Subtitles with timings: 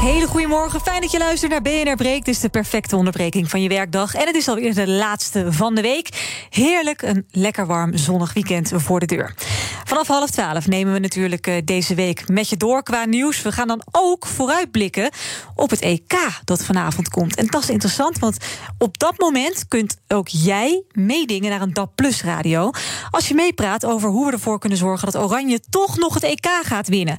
[0.00, 2.24] Hele goedemorgen, fijn dat je luistert naar BNR Breek.
[2.24, 4.14] Dit is de perfecte onderbreking van je werkdag.
[4.14, 6.08] En het is alweer de laatste van de week.
[6.50, 9.34] Heerlijk, een lekker warm zonnig weekend voor de deur.
[9.86, 13.42] Vanaf half twaalf nemen we natuurlijk eh, deze week met je door qua nieuws.
[13.42, 15.10] We gaan dan ook vooruitblikken
[15.54, 16.14] op het EK
[16.44, 17.36] dat vanavond komt.
[17.36, 18.36] En dat is interessant, want
[18.78, 22.70] op dat moment kunt ook jij meedingen naar een DAP Plus radio.
[23.10, 26.46] Als je meepraat over hoe we ervoor kunnen zorgen dat Oranje toch nog het EK
[26.62, 27.16] gaat winnen.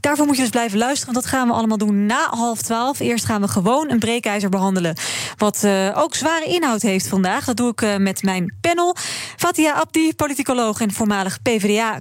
[0.00, 3.00] Daarvoor moet je dus blijven luisteren, want dat gaan we allemaal doen na half twaalf.
[3.00, 4.96] Eerst gaan we gewoon een breekijzer behandelen.
[5.36, 7.44] Wat uh, ook zware inhoud heeft vandaag.
[7.44, 8.96] Dat doe ik uh, met mijn panel.
[9.36, 11.42] Fatia Abdi, politicoloog en voormalig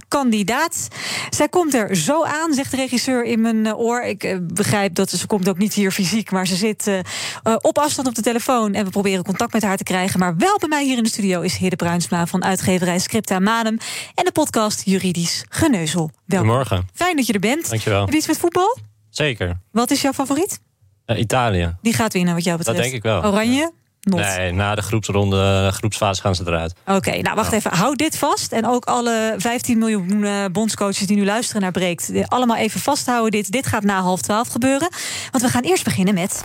[0.08, 0.88] PvdA-kandidaat.
[1.30, 4.02] Zij komt er zo aan, zegt de regisseur in mijn uh, oor.
[4.02, 6.92] Ik begrijp dat ze, ze komt ook niet hier fysiek, maar ze zit
[7.62, 8.74] op afstand op de telefoon.
[8.74, 10.20] En we proberen contact met haar te krijgen.
[10.20, 13.78] Maar wel bij mij hier in de studio is Hidde Bruinsma van uitgeverij Scripta Manum.
[14.16, 16.12] En de podcast Juridisch Geneuzel.
[16.26, 16.50] Welkom.
[16.50, 16.88] Goedemorgen.
[16.94, 17.70] Fijn dat je er bent.
[17.70, 18.02] Dankjewel.
[18.02, 18.78] Heb je iets met voetbal?
[19.10, 19.58] Zeker.
[19.72, 20.60] Wat is jouw favoriet?
[21.06, 21.76] Uh, Italië.
[21.82, 22.78] Die gaat winnen, wat jou betreft.
[22.78, 23.24] Dat denk ik wel.
[23.32, 23.72] Oranje?
[24.08, 24.20] Not.
[24.20, 26.74] Nee, na de groepsronde, groepsfase gaan ze eruit.
[26.86, 27.74] Oké, okay, nou wacht even.
[27.74, 28.52] Hou dit vast.
[28.52, 32.12] En ook alle 15 miljoen uh, bondscoaches die nu luisteren naar Breekt.
[32.28, 33.32] Allemaal even vasthouden.
[33.32, 34.90] Dit, dit gaat na half twaalf gebeuren.
[35.32, 36.44] Want we gaan eerst beginnen met...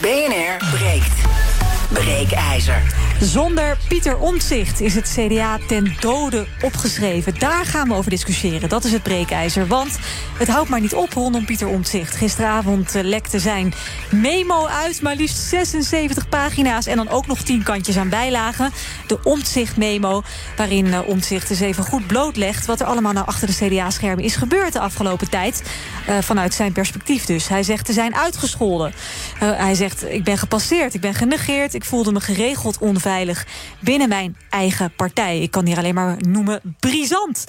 [0.00, 1.53] BNR Breekt.
[1.94, 2.82] Breekijzer.
[3.20, 7.38] Zonder Pieter Omtzigt is het CDA ten dode opgeschreven.
[7.38, 8.68] Daar gaan we over discussiëren.
[8.68, 9.66] Dat is het breekijzer.
[9.66, 9.98] Want
[10.38, 12.16] het houdt maar niet op rondom Pieter Omtzigt.
[12.16, 13.74] Gisteravond lekte zijn
[14.10, 15.02] memo uit.
[15.02, 16.86] Maar liefst 76 pagina's.
[16.86, 18.72] En dan ook nog 10 kantjes aan bijlagen.
[19.06, 20.22] De Omtzigt-memo.
[20.56, 22.66] Waarin uh, Omtzigt eens even goed blootlegt.
[22.66, 25.62] wat er allemaal nou achter de CDA-schermen is gebeurd de afgelopen tijd.
[26.08, 27.48] Uh, vanuit zijn perspectief dus.
[27.48, 28.92] Hij zegt te zijn uitgescholden.
[29.38, 31.74] Hij zegt: Ik ben gepasseerd, ik ben genegeerd.
[31.84, 33.46] Voelde me geregeld onveilig
[33.80, 35.40] binnen mijn eigen partij.
[35.40, 37.46] Ik kan hier alleen maar noemen brisant.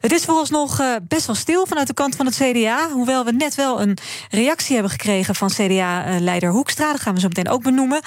[0.00, 2.90] Het is vooralsnog uh, best wel stil vanuit de kant van het CDA.
[2.90, 3.98] Hoewel we net wel een
[4.30, 6.92] reactie hebben gekregen van CDA-leider Hoekstra.
[6.92, 8.00] Dat gaan we zo meteen ook benoemen.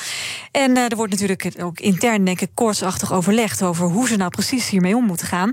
[0.52, 4.30] En uh, er wordt natuurlijk ook intern, denk ik, koortsachtig overlegd over hoe ze nou
[4.30, 5.52] precies hiermee om moeten gaan.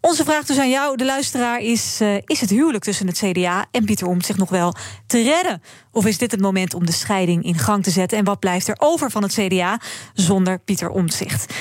[0.00, 3.66] Onze vraag dus aan jou, de luisteraar, is: uh, is het huwelijk tussen het CDA
[3.70, 4.74] en Pieter Omtzigt nog wel
[5.06, 5.62] te redden?
[5.92, 8.18] Of is dit het moment om de scheiding in gang te zetten?
[8.18, 9.80] En wat blijft er over van het CDA
[10.14, 11.54] zonder Pieter Omtzigt?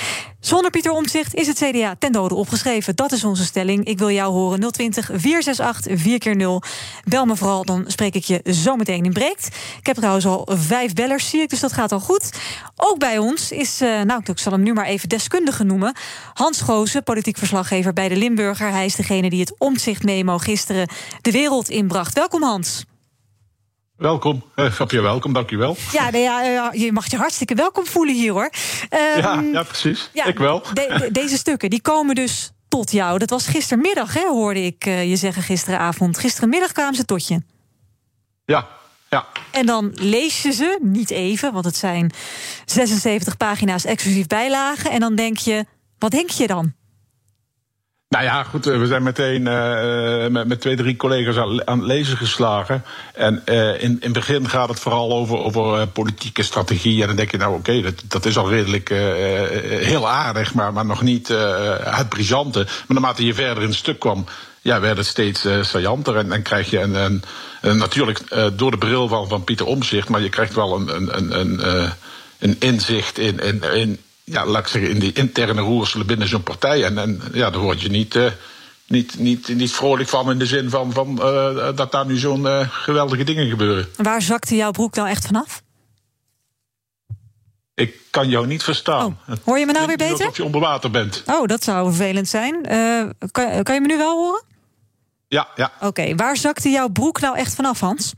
[0.47, 2.96] Zonder Pieter Omtzigt is het CDA ten dode opgeschreven.
[2.96, 3.85] Dat is onze stelling.
[3.85, 6.62] Ik wil jou horen 020 468 4 keer 0
[7.03, 9.47] Bel me vooral, dan spreek ik je zo meteen in breekt.
[9.80, 12.31] Ik heb trouwens al vijf bellers, zie ik, dus dat gaat al goed.
[12.75, 15.96] Ook bij ons is, uh, nou, ik zal hem nu maar even deskundige noemen...
[16.34, 18.72] Hans Goosen, politiek verslaggever bij de Limburger.
[18.72, 20.88] Hij is degene die het Omtzigt-memo gisteren
[21.22, 22.14] de wereld inbracht.
[22.14, 22.85] Welkom, Hans.
[23.97, 25.75] Welkom, uh, Fabio, welkom, dankjewel.
[25.91, 28.50] Ja, nee, ja, je mag je hartstikke welkom voelen hier hoor.
[28.90, 30.09] Um, ja, ja, precies.
[30.13, 30.62] Ja, ik wel.
[30.74, 33.18] De, de, deze stukken die komen dus tot jou.
[33.19, 36.18] Dat was gistermiddag, hè, hoorde ik uh, je zeggen gisteravond.
[36.18, 37.41] Gisterenmiddag kwamen ze tot je.
[38.46, 38.68] Ja,
[39.09, 39.25] ja.
[39.52, 42.12] En dan lees je ze, niet even, want het zijn
[42.66, 44.91] 76 pagina's exclusief bijlagen.
[44.91, 45.66] En dan denk je,
[45.97, 46.74] wat denk je dan?
[48.09, 52.18] Nou ja, goed, we zijn meteen uh, met, met, twee, drie collega's aan, het lezen
[52.18, 52.84] geslagen.
[53.13, 57.01] En uh, in, in het begin gaat het vooral over, over uh, politieke strategie.
[57.01, 58.90] En dan denk je, nou oké, dat, dat is al redelijk
[59.84, 61.28] heel aardig, maar, maar nog niet
[61.79, 62.63] het brisante.
[62.63, 64.25] Maar naarmate je verder in het stuk kwam,
[64.62, 66.17] ja, werd het steeds saillanter.
[66.17, 67.23] En dan krijg je een, een,
[67.62, 68.19] een natuurlijk
[68.53, 71.91] door de bril van, van Pieter Omzicht, maar je krijgt wel een, een, een,
[72.40, 74.00] een inzicht in, in, in
[74.32, 76.84] ja, laat ik zeggen, in die interne roerselen binnen zo'n partij.
[76.84, 78.32] En, en ja, daar word je niet, uh,
[78.88, 82.42] niet, niet, niet vrolijk van in de zin van, van uh, dat daar nu zo'n
[82.42, 83.88] uh, geweldige dingen gebeuren.
[83.96, 85.62] Waar zakte jouw broek nou echt vanaf?
[87.74, 89.20] Ik kan jou niet verstaan.
[89.28, 90.18] Oh, hoor je me nou weer beter?
[90.18, 91.23] Alsof je onder water bent.
[91.26, 92.62] Oh, dat zou vervelend zijn.
[93.32, 94.44] kan, kan je me nu wel horen?
[95.28, 95.72] Ja, ja.
[95.76, 98.14] Oké, okay, waar zakte jouw broek nou echt vanaf, Hans?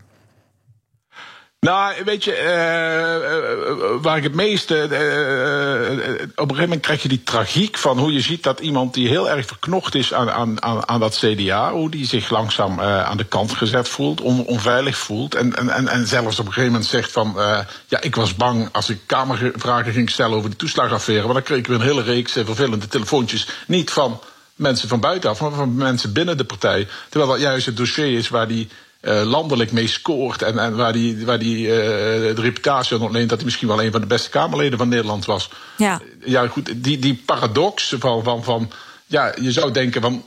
[1.59, 4.73] Nou, weet je, uh, waar ik het meeste.
[4.83, 9.07] Op een gegeven moment krijg je die tragiek van hoe je ziet dat iemand die
[9.07, 13.17] heel erg verknocht is aan, aan, aan, aan dat CDA, hoe die zich langzaam aan
[13.17, 15.35] de kant gezet voelt, on, onveilig voelt.
[15.35, 17.33] En, en, en zelfs op een gegeven moment zegt van.
[17.87, 21.25] ja, ik was bang als ik kamervragen ging stellen over de toeslagaffaire.
[21.25, 23.47] Maar dan kreeg ik weer een hele reeks vervelende telefoontjes.
[23.67, 24.19] Niet van
[24.55, 26.87] mensen van buitenaf, maar van mensen binnen de partij.
[27.09, 30.41] Terwijl dat juist het dossier is waar die eh, landelijk mee scoort.
[30.41, 31.75] En, en waar hij waar die, eh,
[32.35, 35.25] de reputatie aan ontleent dat hij misschien wel een van de beste Kamerleden van Nederland
[35.25, 35.49] was.
[35.77, 38.71] Ja, Ja, goed, die, die paradox van, van, van.
[39.05, 40.23] Ja, je zou denken van.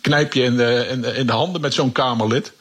[0.00, 2.52] knijp je in de, in de, in de handen met zo'n Kamerlid.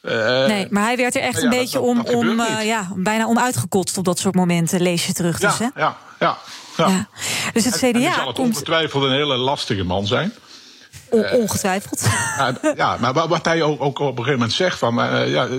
[0.00, 2.92] Eh, nee, maar hij werd er echt ja, een beetje dat- om, dat om ja,
[2.94, 5.38] bijna om uitgekotst op dat soort momenten, lees je terug.
[5.38, 5.64] Dus, hè?
[5.64, 6.38] ja, ja, ja,
[6.76, 6.88] ja.
[6.88, 7.08] Ja.
[7.52, 10.32] Dus het En, en die CDA zal het komt ongetwijfeld een hele lastige man zijn.
[11.10, 12.06] On- ongetwijfeld.
[12.36, 15.30] Ja, ja, maar wa- wat hij ook, ook op een gegeven moment zegt van, eh,
[15.30, 15.50] ja, eh,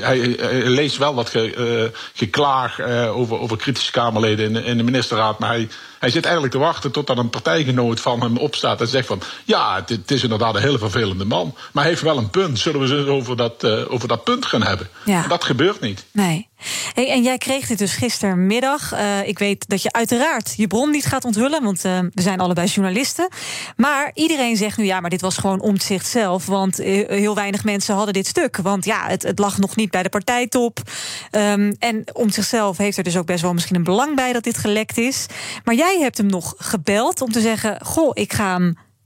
[0.00, 1.54] hij, hij leest wel wat ge,
[1.92, 5.68] eh, geklaag eh, over, over kritische Kamerleden in de, in de ministerraad, maar hij,
[5.98, 9.74] hij zit eigenlijk te wachten totdat een partijgenoot van hem opstaat en zegt van, ja,
[9.74, 12.58] het, het is inderdaad een hele vervelende man, maar hij heeft wel een punt.
[12.58, 14.88] Zullen we ze eens over dat, eh, over dat punt gaan hebben?
[15.04, 15.26] Ja.
[15.26, 16.04] Dat gebeurt niet.
[16.12, 16.47] Nee.
[16.94, 18.92] Hey, en jij kreeg dit dus gistermiddag.
[18.92, 22.40] Eh, ik weet dat je uiteraard je bron niet gaat onthullen, want eh, we zijn
[22.40, 23.28] allebei journalisten.
[23.76, 26.46] Maar iedereen zegt nu ja, maar dit was gewoon omzicht zelf.
[26.46, 28.56] Want eh, heel weinig mensen hadden dit stuk.
[28.56, 30.82] Want ja, het, het lag nog niet bij de partijtop.
[31.30, 34.44] Ehm, en om zichzelf heeft er dus ook best wel misschien een belang bij dat
[34.44, 35.26] dit gelekt is.
[35.64, 38.60] Maar jij hebt hem nog gebeld om te zeggen: Goh, ik ga.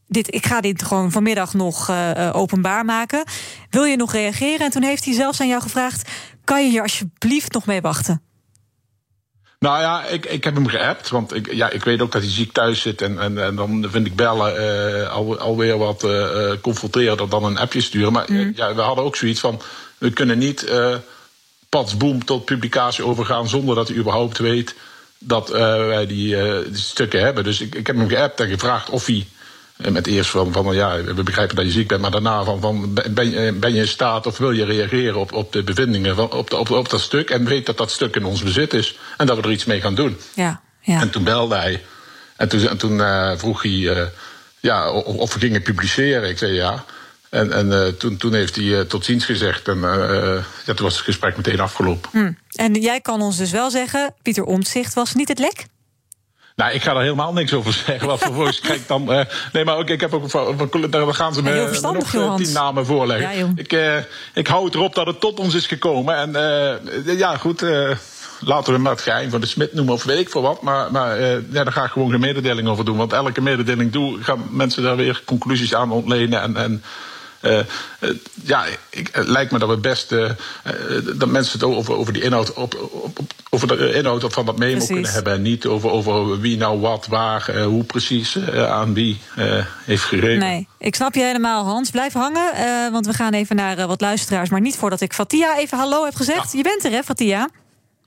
[0.06, 1.92] Dit, ik ga dit gewoon vanmiddag nog
[2.32, 3.24] openbaar maken.
[3.70, 4.66] Wil je nog reageren?
[4.66, 6.10] En toen heeft hij zelfs aan jou gevraagd:
[6.44, 8.22] kan je hier alsjeblieft nog mee wachten?
[9.62, 12.30] Nou ja, ik, ik heb hem geappt, want ik, ja, ik weet ook dat hij
[12.30, 13.02] ziek thuis zit.
[13.02, 17.58] En, en, en dan vind ik bellen eh, al, alweer wat eh, confronterender dan een
[17.58, 18.12] appje sturen.
[18.12, 19.60] Maar eh, ja, we hadden ook zoiets van,
[19.98, 20.72] we kunnen niet
[21.68, 23.48] pats boem tot publicatie overgaan...
[23.48, 24.74] zonder dat hij überhaupt weet
[25.18, 27.44] dat wij die, die stukken hebben.
[27.44, 29.26] Dus ik, ik heb hem geappt en gevraagd of hij...
[29.84, 32.60] eh, Met eerst van, van ja, we begrijpen dat je ziek bent, maar daarna van,
[32.60, 36.14] van ben, je, ben je in staat of wil je reageren op, op de bevindingen
[36.14, 38.74] van, op, de, op, op dat stuk en weet dat dat stuk in ons bezit
[38.74, 40.16] is en dat we er iets mee gaan doen.
[40.34, 41.00] Ja, ja.
[41.00, 41.82] En toen belde hij
[42.42, 44.06] en toen, en toen eh, vroeg hij eh,
[44.60, 46.28] ja, of, of we gingen publiceren.
[46.28, 46.84] Ik zei ja.
[47.28, 49.80] En, en eh, toen, toen heeft hij tot ziens gezegd en
[50.64, 52.10] ja, toen was het gesprek meteen afgelopen.
[52.12, 52.32] Hm.
[52.52, 55.66] En jij kan ons dus wel zeggen: Pieter Omtzigt was niet het lek?
[56.56, 58.08] Nou, ik ga er helemaal niks over zeggen.
[58.08, 59.12] Wat vervolgens krijg ik dan.
[59.12, 62.34] eh, nee, maar ook, ik heb ook van, daar gaan ze heel me nog eh,
[62.34, 63.38] tien namen voorleggen.
[63.38, 63.96] Ja, ik, eh,
[64.34, 66.16] ik hou het erop dat het tot ons is gekomen.
[66.16, 66.32] En
[67.16, 67.64] ja, goed.
[68.40, 70.62] laten we maar het geheim van de Smit noemen of weet ik veel wat.
[70.62, 72.96] Maar, maar ja, daar ga ik gewoon geen mededeling over doen.
[72.96, 76.40] Want elke mededeling doe, gaan mensen daar weer conclusies aan ontlenen.
[76.40, 76.56] En.
[76.56, 76.82] en
[78.44, 80.34] ja, ik, het lijkt me dat we best eh, eh,
[81.14, 84.58] dat mensen het over, over die inhoud, op, op, op- over de inhoud van dat
[84.58, 84.88] memo Precies.
[84.92, 85.32] kunnen hebben.
[85.32, 89.66] En niet over, over wie nou wat, waar, eh, hoe precies eh, aan wie eh,
[89.84, 90.38] heeft gegeven.
[90.38, 91.90] Nee, ik snap je helemaal, Hans.
[91.90, 94.50] Blijf hangen, eh, want we gaan even naar eh, wat luisteraars.
[94.50, 96.52] Maar niet voordat ik Fatia even hallo heb gezegd.
[96.52, 97.48] Je bent er, hè, Fatia?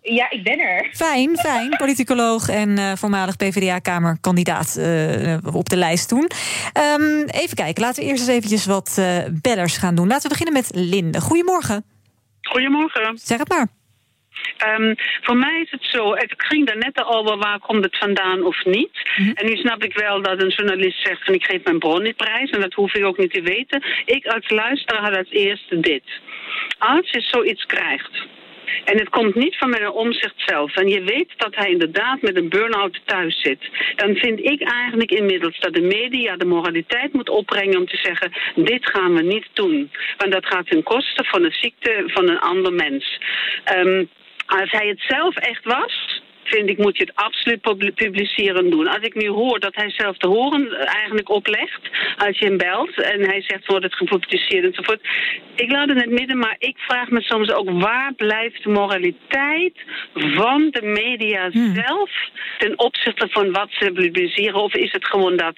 [0.05, 0.89] Ja, ik ben er.
[0.91, 1.69] Fijn, fijn.
[1.77, 6.29] Politicoloog en eh, voormalig PvdA-kamerkandidaat eh, op de lijst toen.
[6.73, 10.07] Ehm, even kijken, laten we eerst eens eventjes wat eh bellers gaan doen.
[10.07, 11.21] Laten we beginnen met Linde.
[11.21, 11.83] Goedemorgen.
[12.41, 13.17] Goedemorgen.
[13.17, 13.67] Zeg het maar.
[14.57, 17.97] Ehm, voor mij is het zo, ik ging daar net al over waar komt het
[17.97, 19.09] vandaan of niet.
[19.33, 22.15] En nu snap ik wel dat een journalist zegt van ik geef mijn bron niet
[22.15, 23.83] prijs en dat hoef ik ook niet te weten.
[24.05, 26.03] Ik als luisteraar had als eerste dit.
[26.77, 28.27] Als je zoiets krijgt
[28.85, 30.75] en het komt niet van meneer Omzicht zelf.
[30.75, 33.69] En je weet dat hij inderdaad met een burn-out thuis zit.
[33.95, 38.31] Dan vind ik eigenlijk inmiddels dat de media de moraliteit moet opbrengen om te zeggen:
[38.56, 39.91] dit gaan we niet doen.
[40.17, 43.19] Want dat gaat ten koste van de ziekte van een ander mens.
[43.63, 44.06] Ehm,
[44.45, 46.14] als hij het zelf echt was.
[46.47, 48.88] Vind ik, moet je het absoluut pub- publiceren doen.
[48.88, 51.81] Als ik nu hoor dat hij zelf de horen eh, eigenlijk oplegt.
[52.17, 55.01] Als je hem belt en hij zegt wordt het gepubliceerd enzovoort.
[55.55, 58.69] Ik laat het in het midden, maar ik vraag me soms ook waar blijft de
[58.69, 59.77] moraliteit
[60.13, 61.51] van de media
[61.86, 62.10] zelf
[62.58, 64.63] ten opzichte van wat ze publiceren?
[64.63, 65.55] Of is het gewoon dat,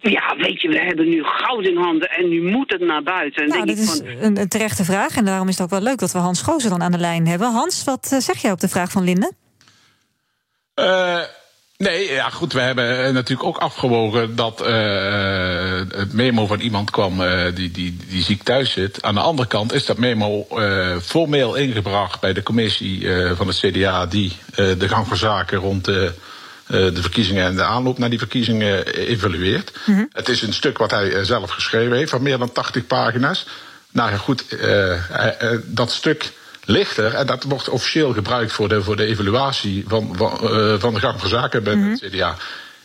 [0.00, 3.42] ja, weet je, we hebben nu goud in handen en nu moet het naar buiten.
[3.42, 5.16] En Nou, ik is een terechte vraag.
[5.16, 7.26] En daarom is het ook wel leuk dat we Hans Gozer dan aan de lijn
[7.26, 7.52] hebben.
[7.52, 9.32] Hans, wat eh, zeg jij op de vraag van Linde?
[10.76, 11.20] Eh,
[11.76, 16.90] nee, ja goed, we hebben eh, natuurlijk ook afgewogen dat eh, het memo van iemand
[16.90, 19.02] kwam eh, die, die, die ziek thuis zit.
[19.02, 23.46] Aan de andere kant is dat memo eh, formeel ingebracht bij de commissie eh, van
[23.46, 26.12] het CDA die eh, de gang van zaken rond de,
[26.66, 29.72] eh, de verkiezingen en de aanloop naar die verkiezingen eh, evalueert.
[30.12, 33.46] Het is een stuk wat hij eh, zelf geschreven heeft van meer dan 80 pagina's.
[33.92, 34.92] Nou ja, goed, eh,
[35.52, 36.32] eh, dat stuk
[36.66, 40.74] ligt er en dat wordt officieel gebruikt voor de, voor de evaluatie van, van, eh,
[40.78, 42.36] van de gang van zaken bij het CDA.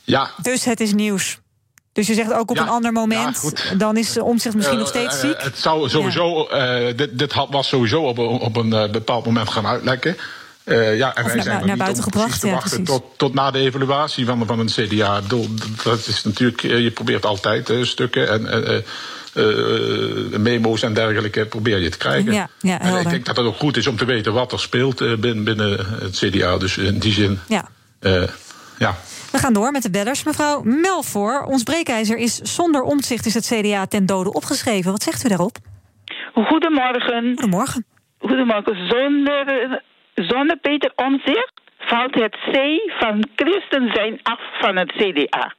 [0.03, 1.39] Ja, Dus het is nieuws.
[1.93, 4.87] Dus je zegt ook op Ja, een ander moment, dan is de omzicht misschien nog
[4.87, 5.41] steeds eh, ziek.
[5.41, 9.25] het zou sowieso, eh, dit, dit had, was sowieso op, een- op een eh, bepaald
[9.25, 10.17] moment gaan uitlekken.
[10.63, 13.33] Eh, ja, en Of wij naar- zijn er naar niet buiten gebracht, ja, tot, tot
[13.33, 15.21] na de evaluatie van, van een CDA.
[15.83, 18.83] Dat is natuurlijk, eh, je probeert altijd eh, stukken en, eh, eh, eh,
[20.39, 22.33] memo's en dergelijke probeer je te krijgen.
[22.33, 24.59] Ja, ja, en ik denk dat het ook goed is om te weten wat er
[24.59, 26.57] speelt eh, binnen, binnen het CDA.
[26.57, 27.67] Dus in die zin, Ja.
[27.99, 28.23] eh,
[28.79, 28.95] ja.
[29.31, 30.23] We gaan door met de bellers.
[30.23, 34.91] Mevrouw Melvoor, ons breekijzer is zonder omzicht is het CDA ten dode opgeschreven.
[34.91, 35.57] Wat zegt u daarop?
[36.33, 37.33] Goedemorgen.
[37.35, 37.85] Goedemorgen.
[38.19, 38.75] Goedemorgen.
[38.89, 39.81] Zonder,
[40.15, 42.55] zonder Peter Omzicht valt het C
[42.99, 45.53] van christen zijn af van het CDA.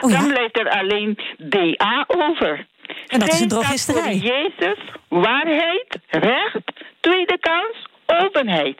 [0.00, 0.18] Oh ja?
[0.18, 2.66] Dan blijft er alleen DA over.
[3.14, 4.14] En dat is een drogisterij.
[4.14, 4.78] Jezus,
[5.08, 8.78] waarheid, recht, tweede kans, openheid.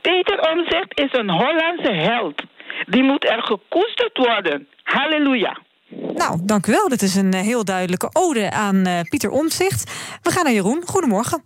[0.00, 2.42] Peter Omzicht is een Hollandse held.
[2.86, 4.68] Die moet er gekoesterd worden.
[4.82, 5.58] Halleluja.
[5.88, 6.88] Nou, dank u wel.
[6.88, 9.90] Dit is een eh, heel duidelijke ode aan eh, Pieter Omtzigt.
[10.22, 10.82] We gaan naar Jeroen.
[10.86, 11.42] Goedemorgen.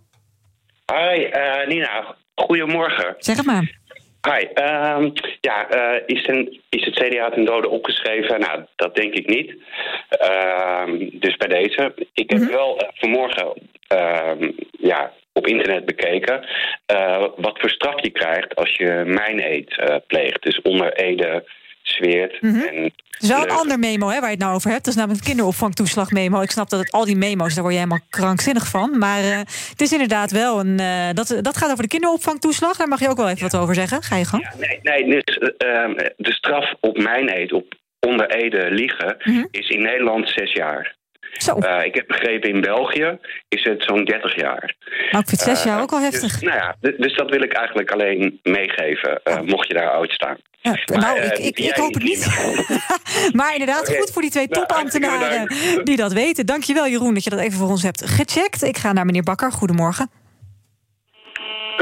[0.85, 2.15] Hi, eh, Nina.
[2.35, 3.15] Goedemorgen.
[3.17, 3.79] Zeg het maar.
[4.27, 4.45] Hi.
[4.53, 5.09] ehm,
[5.39, 8.39] ja, eh, is, ten, is het CDA ten dode opgeschreven?
[8.39, 9.55] Nou, dat denk ik niet.
[10.09, 11.93] Ehm, dus bij deze.
[12.13, 13.53] Ik heb wel eh, vanmorgen
[13.87, 16.45] ehm, ja, op internet bekeken
[16.85, 20.43] eh, wat voor straf je krijgt als je mijn eet pleegt.
[20.43, 21.43] Dus onder Ede
[21.91, 22.37] zweert.
[22.41, 24.83] en Het is wel een ander memo hè, waar je het nou over hebt.
[24.85, 26.41] Dat is namelijk het kinderopvangtoeslag memo.
[26.41, 28.97] Ik snap dat het, al die memo's, daar word je helemaal krankzinnig van.
[28.97, 29.37] Maar eh,
[29.69, 30.79] het is inderdaad wel een...
[30.79, 32.77] eh, dat, dat gaat over de kinderopvangtoeslag.
[32.77, 34.03] Daar mag je ook wel even wat over zeggen.
[34.03, 34.49] Ga je gang.
[34.59, 39.17] Nee, nee dus, eh, ehm, de straf op mijn eet, op onder Ede liegen,
[39.51, 40.95] is in Nederland zes jaar.
[41.31, 41.57] Zo.
[41.57, 43.17] Eh, ik heb begrepen in België
[43.49, 44.75] is het zo'n 30 jaar.
[45.11, 46.41] Nou, ik vind zes Eh, jaar ook dus- heftig.
[46.41, 50.37] nou ja, dus dat wil ik eigenlijk alleen meegeven, eh, mocht je daar oud staan.
[50.61, 52.25] Ja, nou, ik, ik, ik hoop het niet.
[53.37, 56.45] maar inderdaad, goed voor die twee Nou, topambtenaren die dat weten.
[56.45, 58.63] Dankjewel Jeroen dat je dat even voor ons hebt gecheckt.
[58.63, 59.51] Ik ga naar meneer Bakker.
[59.51, 60.09] Goedemorgen.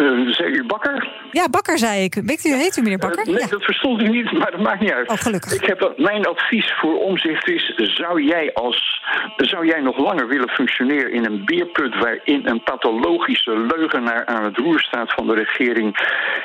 [0.01, 1.09] Uh, zei u Bakker?
[1.31, 2.13] Ja, Bakker zei ik.
[2.25, 3.19] Weet u, heet u meneer Bakker?
[3.19, 3.47] Eh, nee, ja.
[3.47, 5.09] dat verstond ik niet, maar dat maakt niet uit.
[5.09, 5.53] Oh, gelukkig.
[5.53, 9.01] Ik heb, dat- mijn advies voor omzicht is: zou jij, als,
[9.37, 14.57] zou jij nog langer willen functioneren in een beerput waarin een pathologische leugenaar aan het
[14.57, 15.97] roer staat van de regering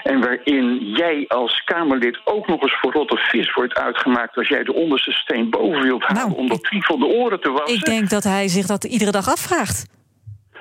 [0.03, 4.65] en waarin jij als Kamerlid ook nog eens voor rotte vis wordt uitgemaakt als jij
[4.65, 7.77] de onderste steen boven wilt halen Nou, om dat triefel de oren te wassen?
[7.77, 9.87] Ik denk dat hij zich dat iedere dag afvraagt.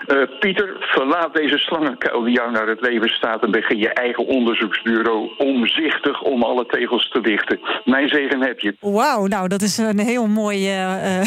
[0.08, 4.26] Eh, Pieter, verlaat deze slangenkuil die jou naar het leven staat en begin je eigen
[4.26, 7.60] onderzoeksbureau omzichtig om alle tegels te dichten.
[7.86, 8.76] Mijn zegen heb je.
[8.80, 10.68] Wauw, nou dat is een heel mooi...
[10.68, 11.26] eh, eh,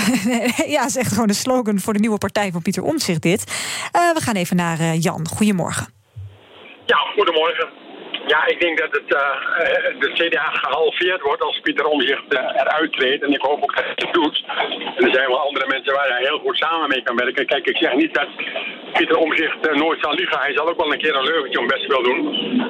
[0.74, 3.44] ja, is echt gewoon een slogan voor de nieuwe partij van Pieter Omtzigt dit.
[3.92, 5.26] Eh, we gaan even naar eh, Jan.
[5.28, 5.86] Goedemorgen.
[6.86, 7.68] Ja, goedemorgen.
[8.26, 12.60] Ja, ik denk dat het, eh, eh, de CDA gehalveerd wordt als Pieter Omzicht eh,
[12.60, 13.22] eruit treedt.
[13.22, 14.44] En ik hoop ook dat hij het doet.
[14.96, 17.46] En er zijn wel andere mensen waar hij heel goed samen mee kan werken.
[17.46, 18.28] Kijk, ik zeg niet dat
[18.92, 20.38] Pieter Omzicht nooit zal liegen.
[20.38, 22.20] Hij zal ook wel een keer een leugentje om best wil doen.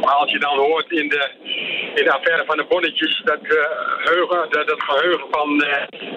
[0.00, 1.28] Maar als je dan hoort in de,
[1.94, 3.22] in de affaire van de bonnetjes...
[3.24, 3.64] dat, eh,
[3.98, 5.64] geheugen, dat het geheugen van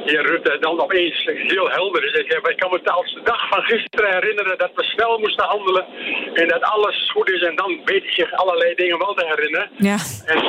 [0.06, 2.14] heer Rutte dan opeens heel helder is.
[2.20, 5.86] Ik, ik kan me als de dag van gisteren herinneren dat we snel moesten handelen...
[6.34, 9.70] en dat alles goed is en dan weet hij zich allerlei dingen wel te herinneren.
[9.78, 9.98] Ja.
[10.26, 10.40] En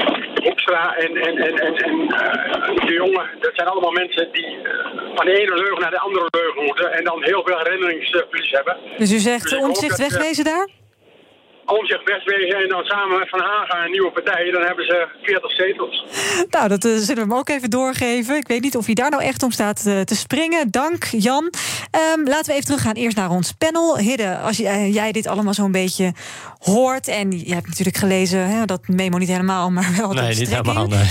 [0.44, 4.86] Hoekstra en, en, en, en, en eh, de jongen, dat zijn allemaal mensen die eh,
[5.14, 6.92] van de ene leugen naar de andere leugen moeten...
[6.92, 8.76] en dan heel veel herinneringsverlies hebben.
[8.98, 10.68] Dus u zegt Dus dat, eh, wegwezen daar?
[11.78, 15.50] Omzicht wegwezen en dan samen met Van Haga een nieuwe partij, dan hebben ze 40
[15.52, 16.04] zetels.
[16.50, 18.36] Nou, dat eh, zullen we hem ook even doorgeven.
[18.36, 20.70] Ik weet niet of hij daar nou echt om staat eh, te springen.
[20.70, 21.52] Dank, Jan.
[21.90, 23.98] Ehm, laten we even teruggaan eerst naar ons panel.
[23.98, 26.12] Hidde, als je- eh, jij dit allemaal zo'n beetje
[26.58, 27.08] hoort...
[27.08, 30.66] en je hebt natuurlijk gelezen, hè, dat memo niet helemaal, maar wel Nee, niet strekking.
[30.66, 30.86] helemaal.
[30.98, 31.08] Nee.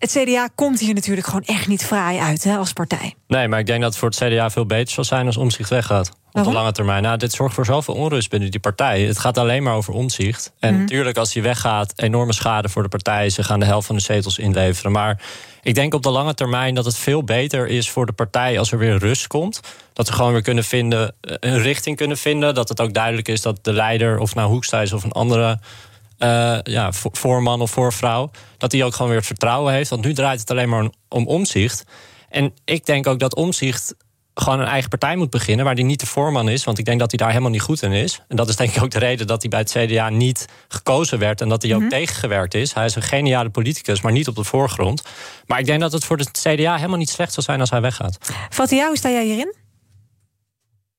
[0.00, 3.14] Het CDA komt hier natuurlijk gewoon echt niet fraai uit hè, als partij.
[3.26, 5.70] nee, maar ik denk dat het voor het CDA veel beter zal zijn als omzicht
[5.70, 6.10] weggaat.
[6.32, 7.02] Op de lange termijn.
[7.02, 9.02] Nou, dit zorgt voor zoveel onrust binnen die partij.
[9.02, 10.52] Het gaat alleen maar over omzicht.
[10.58, 10.80] En Mhm.
[10.80, 13.30] natuurlijk, als hij weggaat, enorme schade voor de partij.
[13.30, 14.92] Ze gaan de helft van de zetels inleveren.
[14.92, 15.22] Maar
[15.62, 18.72] ik denk op de lange termijn dat het veel beter is voor de partij als
[18.72, 19.60] er weer rust komt.
[19.92, 22.54] Dat we gewoon weer kunnen vinden, eh, een richting kunnen vinden.
[22.54, 25.58] Dat het ook duidelijk is dat de leider, of nou Hoekstra is of een andere
[26.20, 29.90] eh, ja, vo- voorman of voorvrouw, dat die ook gewoon weer het vertrouwen heeft.
[29.90, 31.84] Want nu draait het alleen maar om- om omzicht.
[32.28, 33.94] En ik denk ook dat omzicht
[34.34, 36.64] gewoon een eigen partij moet beginnen, waar hij niet de voorman is.
[36.64, 38.20] Want ik denk dat hij daar helemaal niet goed in is.
[38.28, 41.18] En dat is denk ik ook de reden dat hij bij het CDA niet gekozen
[41.18, 42.72] werd en dat hij ook tegengewerkt is.
[42.74, 45.02] Hij is een geniale politicus, maar niet op de voorgrond.
[45.46, 47.80] Maar ik denk dat het voor het CDA helemaal niet slecht zal zijn als hij
[47.80, 48.18] weggaat.
[48.50, 49.54] Fatia, hoe sta jij hierin?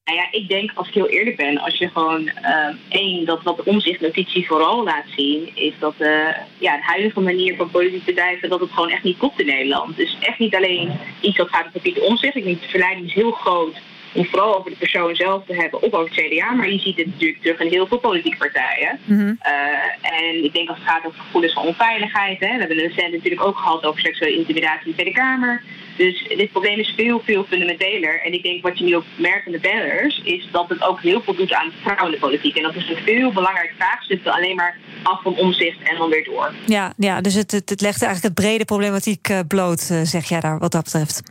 [0.06, 3.44] Nou ja, ik denk, als ik heel eerlijk ben, als je gewoon eh, één, dat
[3.44, 6.28] wat de omzichtnotitie vooral laat zien, is dat eh,
[6.58, 9.96] ja, de huidige manier van politiek bedrijven, dat het gewoon echt niet klopt in Nederland.
[9.96, 10.92] Dus echt niet alleen
[11.22, 12.36] iets wat gaat over Pieter Omzicht.
[12.36, 13.76] Ik denk de verleiding is heel groot
[14.14, 16.98] om vooral over de persoon zelf te hebben, of over het CDA, maar je ziet
[16.98, 19.00] het natuurlijk terug in heel veel politieke partijen.
[19.40, 22.94] Eh, en ik denk als het gaat over gevoelens van onveiligheid, hè, we hebben het
[22.94, 25.64] recent natuurlijk ook gehad over seksuele intimidatie in de Tweede Kamer.
[26.02, 28.22] Dus dit probleem is veel, veel fundamenteler.
[28.26, 31.02] En ik denk wat je nu ook merkt in de bellers, is dat het ook
[31.02, 32.56] heel veel doet aan vrouwen in de politiek.
[32.56, 36.24] En dat is een veel belangrijk vraagstuk alleen maar af van omzicht en dan weer
[36.24, 36.54] door.
[36.66, 40.30] Ja, ja dus het, het, het legt eigenlijk het brede problematiek eh, bloot, eh, zeg
[40.30, 41.31] jij daar wat dat betreft.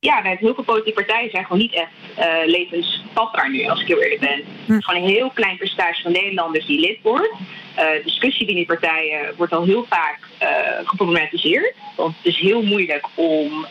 [0.00, 3.86] Ja, nou, heel veel politieke partijen zijn gewoon niet echt uh, levensvatbaar nu, als ik
[3.86, 4.44] heel eerlijk ben.
[4.66, 7.34] Het is gewoon een heel klein percentage van Nederlanders die lid wordt.
[7.78, 10.48] Uh, discussie binnen die partijen wordt al heel vaak uh,
[10.88, 11.74] geproblematiseerd.
[11.96, 13.66] Want het is heel moeilijk om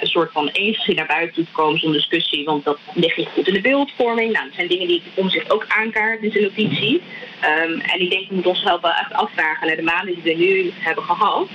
[0.00, 2.44] een soort van eensgezin naar buiten toe te komen zo'n discussie.
[2.44, 4.32] Want dat ligt niet goed in de beeldvorming.
[4.32, 7.02] Nou, dat zijn dingen die om zich ook aankaart in zijn notitie.
[7.64, 10.44] Um, en ik denk, we moeten ons wel echt afvragen naar de maanden die we
[10.44, 11.48] nu hebben gehad.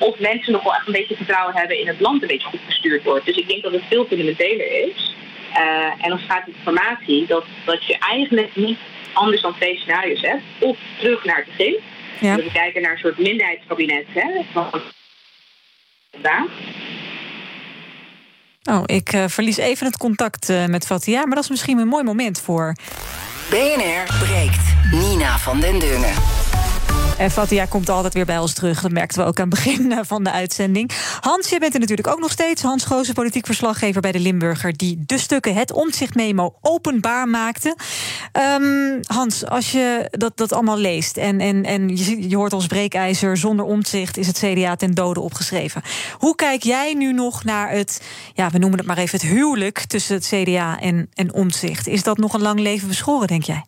[0.00, 2.60] Of mensen nog wel echt een beetje vertrouwen hebben in het land een beetje goed
[2.66, 3.26] gestuurd wordt.
[3.26, 5.14] Dus ik denk dat het veel fundamenteler is.
[6.00, 8.78] en als het gaat om informatie, dat, dat je eigenlijk niet
[9.12, 10.42] anders dan twee scenario's hebt.
[10.58, 11.76] Of terug naar het begin.
[12.20, 12.36] Ja.
[12.36, 14.04] we kijken naar een soort minderheidskabinet.
[14.12, 14.70] Hè, van.
[18.70, 21.88] Oh, ik uh, verlies even het contact uh, met Fatia, maar dat is misschien een
[21.88, 22.74] mooi moment voor.
[23.50, 24.74] BNR breekt.
[24.90, 26.49] Nina van den Dungen.
[27.20, 28.80] En Fatia komt altijd weer bij ons terug.
[28.80, 30.90] Dat merkten we ook aan het begin eh, van de uitzending.
[31.20, 32.62] Hans, je bent er natuurlijk ook nog steeds.
[32.62, 34.76] Hans Goosen, politiek verslaggever bij de Limburger...
[34.76, 37.76] die de stukken Het Omzicht-memo openbaar maakte.
[38.60, 41.16] Um, Hans, als je dat, dat allemaal leest...
[41.16, 43.36] en, en, en je, je hoort als breekijzer...
[43.36, 45.82] zonder omzicht is het CDA ten dode opgeschreven.
[46.18, 48.02] Hoe kijk jij nu nog naar het...
[48.34, 49.78] ja, we noemen het maar even het huwelijk...
[49.78, 51.86] tussen het CDA en, en omzicht?
[51.86, 53.64] Is dat nog een lang leven beschoren, denk jij?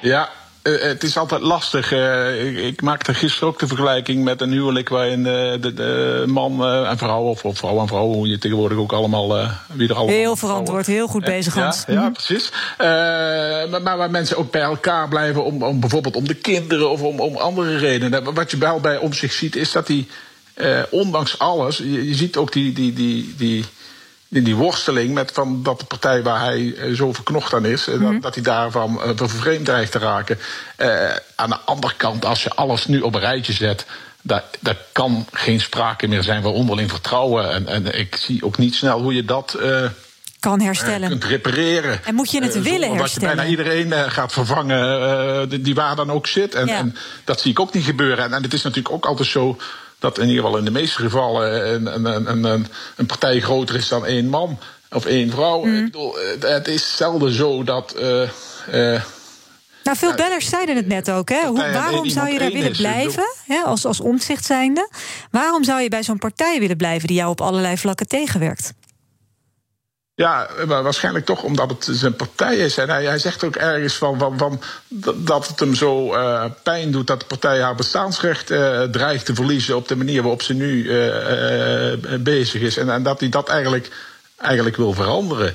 [0.00, 0.28] Ja,
[0.62, 1.92] uh, het is altijd lastig.
[1.92, 6.24] Uh, ik, ik, maakte gisteren ook de vergelijking met een huwelijk waarin uh, de, de,
[6.26, 9.28] man en vrouw, of, of, vrouw en vrouw, hoe je tegenwoordig ook allemaal.
[9.72, 11.84] wie er allemaal heel verantwoord, heel goed bezig, Hans.
[11.86, 12.12] Ja, ja mhm.
[12.12, 12.50] precies.
[12.78, 17.02] Maar, maar, waar mensen ook bij elkaar blijven om, om bijvoorbeeld om de kinderen of
[17.02, 18.34] om, om andere redenen.
[18.34, 20.08] Wat je wel bij om zich ziet, is dat die,
[20.90, 22.72] ondanks alles, je, je ziet ook die.
[22.72, 23.64] die, die, die
[24.28, 27.86] in die worsteling met van dat de partij waar hij eh, zo verknocht aan is,
[27.86, 30.38] mm dat, dat hij daarvan vervreemd dreigt te raken.
[30.78, 33.86] Uh, aan de andere kant, als je alles nu op een rijtje zet.
[34.22, 37.52] Daar, daar kan geen sprake meer zijn van onderling vertrouwen.
[37.52, 39.84] En, en ik zie ook niet snel hoe je dat uh,
[40.40, 41.08] kan herstellen.
[41.08, 42.04] kunt repareren.
[42.04, 43.36] En moet je het willen herstellen?
[43.36, 46.54] Dat je bijna iedereen gaat vervangen die waar dan ook zit.
[46.54, 46.76] En, ja.
[46.76, 48.24] en, dat zie ik ook niet gebeuren.
[48.24, 49.56] En, en het is natuurlijk ook altijd zo
[49.98, 53.88] dat in ieder geval in de meeste gevallen een, een, een, een partij groter is
[53.88, 54.58] dan één man
[54.90, 55.64] of één vrouw.
[55.64, 55.76] Mm.
[55.76, 57.94] Ik bedoel, eh, het is zelden zo dat.
[57.98, 59.02] Uh, uh,
[59.82, 61.28] nou, veel bellers zeiden het net ook.
[61.28, 61.46] Hè?
[61.46, 64.90] Hoe, waarom zou je daar willen blijven, hè, als, als omzicht zijnde?
[65.30, 68.72] Waarom zou je bij zo'n partij willen blijven die jou op allerlei vlakken tegenwerkt?
[70.18, 72.78] Ja, waarschijnlijk toch omdat het zijn partij is.
[72.78, 74.60] En hij, zegt ook ergens van, van, van,
[75.16, 79.34] dat het hem zo uh, pijn doet dat de partij haar bestaansrecht uh, dreigt te
[79.34, 82.76] verliezen op de manier waarop ze nu uh, bezig is.
[82.76, 83.90] En, en, dat hij dat eigenlijk,
[84.36, 85.54] eigenlijk wil veranderen.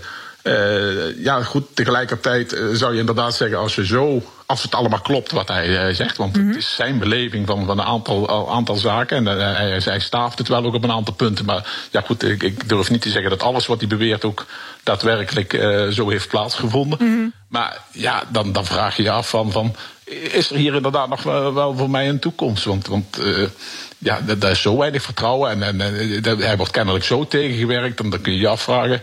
[1.18, 5.48] ja, goed, tegelijkertijd zou je inderdaad zeggen, als je zo als het allemaal klopt wat
[5.48, 6.18] hij uh, zegt.
[6.18, 6.50] Want mm -hmm.
[6.50, 9.28] het is zijn beleving van, van een aantal, aantal zaken.
[9.28, 11.46] En uh, hij, hij staaft het wel ook op een aantal punten.
[11.46, 14.46] Maar ja, goed, ik, ik, durf niet te zeggen dat alles wat hij beweert ook
[14.84, 16.98] daadwerkelijk uh, zo heeft plaatsgevonden.
[17.02, 17.34] Mm -hmm.
[17.48, 19.76] Maar ja, dan, dan vraag je je af van, van
[20.32, 22.64] is er hier inderdaad nog wel, wel voor mij een toekomst?
[22.64, 23.18] Want, want
[23.98, 25.64] ja, daar is zo weinig vertrouwen.
[25.64, 28.00] En, en hij wordt kennelijk zo tegengewerkt.
[28.00, 29.02] En dan kun je je afvragen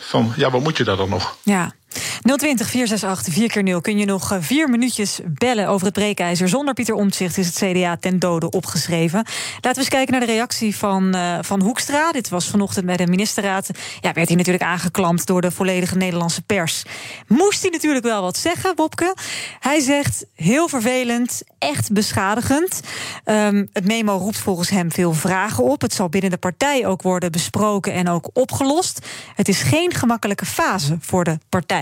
[0.00, 1.36] van, ja, wat moet je daar dan nog?
[1.42, 1.72] Ja.
[2.22, 6.48] 020 468 4 keer 0 kun je nog vier minuutjes bellen over het breekijzer.
[6.48, 9.24] Zonder Pieter Omtzigt is het CDA ten dode opgeschreven.
[9.54, 12.12] Laten we eens kijken naar de reactie van, uh, van Hoekstra.
[12.12, 13.70] Dit was vanochtend bij de ministerraad.
[14.00, 16.82] Ja, werd hij natuurlijk aangeklampt door de volledige Nederlandse pers.
[17.26, 19.16] Moest hij natuurlijk wel wat zeggen, Bobke.
[19.60, 22.80] Hij zegt heel vervelend, echt beschadigend.
[23.24, 25.80] Um, het memo roept volgens hem veel vragen op.
[25.80, 29.06] Het zal binnen de partij ook worden besproken en ook opgelost.
[29.34, 31.81] Het is geen gemakkelijke fase voor de partij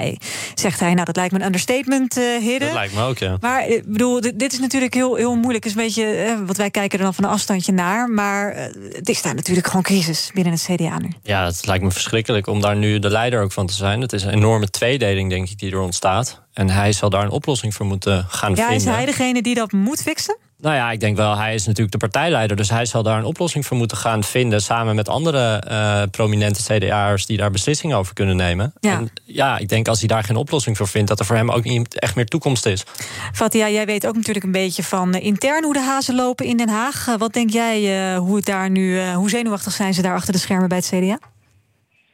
[0.55, 0.95] zegt hij.
[0.95, 2.69] Nou, dat lijkt me een understatement, uh, Hidden.
[2.69, 3.37] Dat lijkt me ook, ja.
[3.41, 5.65] Maar ik bedoel, dit is natuurlijk heel, heel moeilijk.
[5.65, 8.09] Het is een beetje, eh, wat wij kijken er dan van een afstandje naar.
[8.09, 11.09] Maar uh, het is daar natuurlijk gewoon crisis binnen het CDA nu.
[11.23, 14.01] Ja, het lijkt me verschrikkelijk om daar nu de leider ook van te zijn.
[14.01, 16.41] Het is een enorme tweedeling, denk ik, die er ontstaat.
[16.53, 18.85] En hij zal daar een oplossing voor moeten gaan ja, vinden.
[18.85, 20.37] Ja, is hij degene die dat moet fixen?
[20.61, 22.57] Nou ja, ik denk wel, hij is natuurlijk de partijleider.
[22.57, 24.61] Dus hij zal daar een oplossing voor moeten gaan vinden.
[24.61, 28.73] Samen met andere uh, prominente CDA'ers die daar beslissingen over kunnen nemen.
[28.81, 28.93] Ja.
[28.93, 31.51] En ja, ik denk als hij daar geen oplossing voor vindt, dat er voor hem
[31.51, 32.85] ook niet echt meer toekomst is.
[33.33, 36.57] Fatia, jij weet ook natuurlijk een beetje van uh, intern hoe de hazen lopen in
[36.57, 37.07] Den Haag.
[37.09, 40.39] Uh, wat denk jij, hoe het daar nu, hoe zenuwachtig zijn ze daar achter de
[40.39, 41.19] schermen bij het CDA?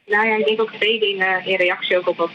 [0.05, 2.29] Nou ja, ik denk ook twee dingen in reactie ook op wat,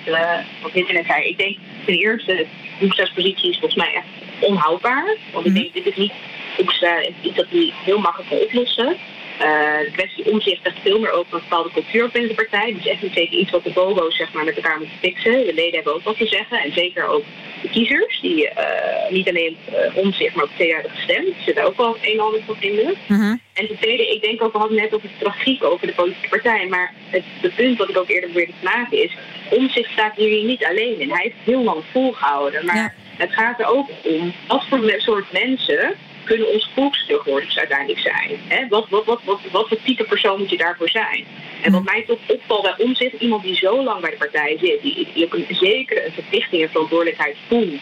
[0.62, 1.28] wat internet zei.
[1.28, 2.46] Ik denk ten eerste,
[2.80, 5.16] Hoeksta's positie is volgens mij echt onhoudbaar.
[5.32, 6.12] Want ik denk, dit is niet
[6.56, 8.96] is iets dat hij heel makkelijk kan oplossen.
[9.32, 12.74] Uh, de kwestie omzicht zegt veel meer over een bepaalde cultuur binnen de partij.
[12.74, 15.46] Dus echt niet zeker iets wat de bobo's zeg maar, met elkaar moeten fixen.
[15.46, 16.58] De leden hebben ook wat te zeggen.
[16.58, 17.24] En zeker ook
[17.62, 21.26] de kiezers, die uh, niet alleen uh, omzicht, maar ook twee jaar hebben gestemd.
[21.26, 22.94] Die zullen ook wel een en ander van vinden.
[23.06, 23.36] Mhm.
[23.52, 26.28] En ten tweede, ik denk ook, we hadden net over de tragiek over de politieke
[26.28, 26.66] partij.
[26.66, 29.16] Maar het, het punt wat ik ook eerder probeerde te maken is,
[29.50, 31.10] omzicht staat hier niet alleen in.
[31.10, 32.64] Hij heeft heel lang volgehouden.
[32.64, 32.92] Maar Ja.
[33.22, 38.38] Het gaat er ook om wat voor soort mensen kunnen onze volksvertegenwoordigers uiteindelijk zijn.
[38.48, 38.68] Hè?
[38.68, 41.24] Wat, wat, wat, wat, wat voor type persoon moet je daarvoor zijn?
[41.62, 44.82] En wat mij toch opvalt bij omzicht, iemand die zo lang bij de partij zit,
[44.82, 47.80] die, die ook een zekere een verplichting en verantwoordelijkheid voelt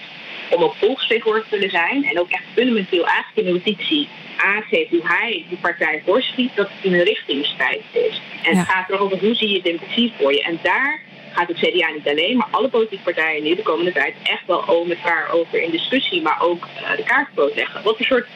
[0.50, 2.04] om ook volksvertegenwoordiger te willen zijn.
[2.04, 6.68] En ook echt fundamenteel eigenlijk in de notitie aangeeft hoe hij die partij voorschiet, dat
[6.70, 8.20] het een richtingsstrijd is.
[8.42, 10.42] En het gaat erover hoe zie je democratie voor je.
[10.42, 11.00] En daar
[11.32, 14.84] gaat het CDA niet alleen, maar alle politieke partijen nu de komende tijd echt wel
[14.86, 17.82] met elkaar over in discussie, maar ook uh, de kaart groot leggen.
[17.82, 18.26] Wat voor soort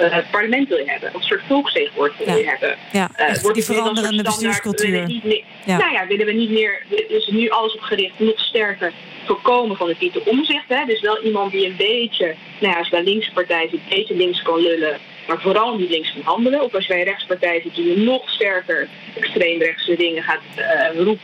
[0.00, 1.12] uh, parlement wil je hebben?
[1.12, 2.76] Wat voor soort volksvertegenwoordiger wil je hebben?
[2.92, 4.90] Ja, Uh, echt wordt die veranderende bestuurscultuur.
[4.90, 5.76] willen we niet meer- Ja.
[5.78, 8.92] Nou ja, willen we niet meer, er nu alles op gericht, nog sterker
[9.26, 10.64] voorkomen van het Pieter Omzicht.
[10.68, 10.84] Hè?
[10.86, 14.16] Dus wel iemand die een beetje, nou ja, als wij linkse partij zit, een beetje
[14.16, 16.62] links kan lullen, maar vooral niet links kan handelen.
[16.62, 18.88] Of als wij een rechtspartij zitten die nog sterker
[19.20, 21.20] extreemrechtse dingen gaat uh, roepen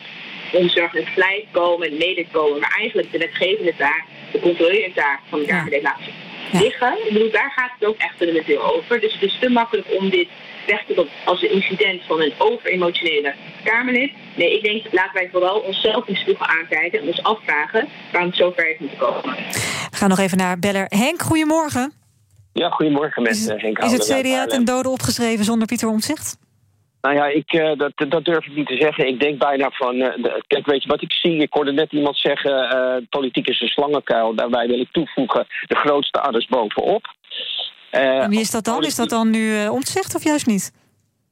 [0.52, 4.94] om zorg en vlijt komen en mede komen, maar eigenlijk de wetgevende taak, de controlerende
[4.94, 6.12] taak van de Kamerlid laten
[6.52, 6.92] liggen.
[7.06, 9.00] Ik bedoel, daar gaat het ook echt fundamenteel over.
[9.00, 10.28] Dus het is te makkelijk om dit
[10.66, 13.34] weg te doen als een incident van een overemotionele
[13.64, 14.10] Kamerlid.
[14.36, 18.38] Nee, ik denk, laten wij vooral onszelf in spiegel aankijken en ons afvragen waarom het
[18.38, 19.34] zover heeft moeten komen.
[19.90, 21.22] We gaan nog even naar beller Henk.
[21.22, 21.92] Goedemorgen.
[22.52, 24.64] Ja, goedemorgen met eh, Henk Is het CDA ten Haarlem.
[24.64, 26.36] dode opgeschreven zonder Pieter Omtzigt?
[27.00, 29.06] Nou ja, ik, eh, dat, dat durf ik niet te zeggen.
[29.06, 29.94] Ik denk bijna van...
[30.00, 31.36] eh, kijk, weet je wat ik zie?
[31.36, 32.70] Ik hoorde net iemand zeggen...
[32.70, 34.34] eh, politiek is een slangenkuil.
[34.34, 35.46] Daarbij wil ik toevoegen...
[35.66, 37.14] de grootste adders bovenop.
[37.90, 38.84] En wie is dat dan?
[38.84, 40.72] Is dat dan nu Omtzigt of juist niet?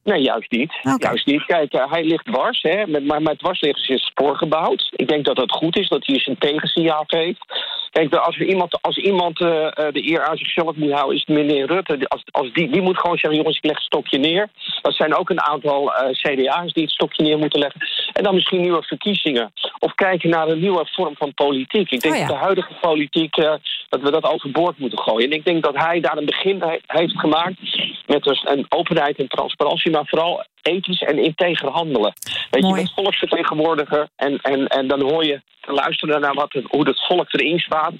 [0.09, 0.73] Nee, juist niet.
[0.97, 1.45] Juist niet.
[1.45, 4.89] Kijk, eh, hij ligt dwars, hè, met, maar met dwars liggen is het spoor gebouwd.
[4.95, 7.45] Ik denk dat het goed is dat hij zijn tegensignaal geeft.
[7.91, 11.37] Kijk, als, iemand, als iemand eh, eh, de eer aan zichzelf moet houden, is het
[11.37, 12.07] meneer Rutte.
[12.07, 14.49] Als, als die, die moet gewoon zeggen, jongens, ik leg het stokje neer.
[14.81, 17.81] Dat zijn ook een aantal CDA's die het stokje neer moeten leggen.
[18.13, 19.51] En dan misschien nieuwe verkiezingen.
[19.79, 21.91] Of kijken naar een nieuwe vorm van politiek.
[21.91, 22.27] Ik denk Oh ja.
[22.27, 23.53] dat de huidige politiek, eh,
[23.89, 25.29] dat we dat overboord moeten gooien.
[25.29, 27.59] En ik denk dat hij daar een begin he- heeft gemaakt
[28.05, 32.13] met dus een openheid en transparantie, maar vooral ethisch en integer handelen.
[32.49, 36.53] Weet je, je bent volksvertegenwoordiger en, en, en dan hoor je te luisteren naar wat
[36.53, 37.93] het, hoe het volk erin staat.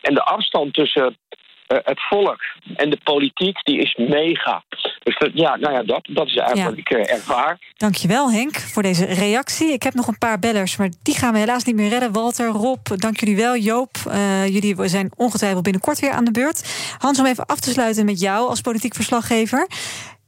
[0.00, 1.16] En de afstand tussen
[1.84, 2.38] het volk
[2.76, 4.64] en de politiek, die is mega.
[5.02, 6.64] Dus dat, ja, nou ja, dat, dat is eigenlijk Ja.
[6.64, 7.58] wat ik eh, ervaar.
[7.76, 9.72] Dankjewel Henk voor deze reactie.
[9.72, 12.12] Ik heb nog een paar bellers, maar die gaan we helaas niet meer redden.
[12.12, 13.56] Walter, Rob, dank jullie wel.
[13.56, 16.94] Joop, eh, jullie zijn ongetwijfeld binnenkort weer aan de beurt.
[16.98, 19.66] Hans, om even af te sluiten met jou als politiek verslaggever.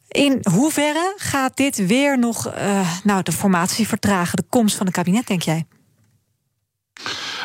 [0.09, 4.95] In hoeverre gaat dit weer nog eh, nou, de formatie vertragen, de komst van het
[4.95, 5.65] kabinet, denk jij?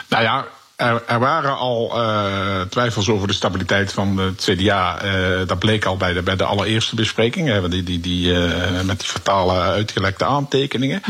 [0.10, 0.46] Nou ja,
[0.80, 5.02] er, er waren al eh, twijfels over de stabiliteit van het CDA.
[5.02, 7.48] Eh, dat bleek al bij de, bij de allereerste bespreking.
[7.48, 11.02] Hè, die, die, die, eh, met die fatale uitgelekte aantekeningen.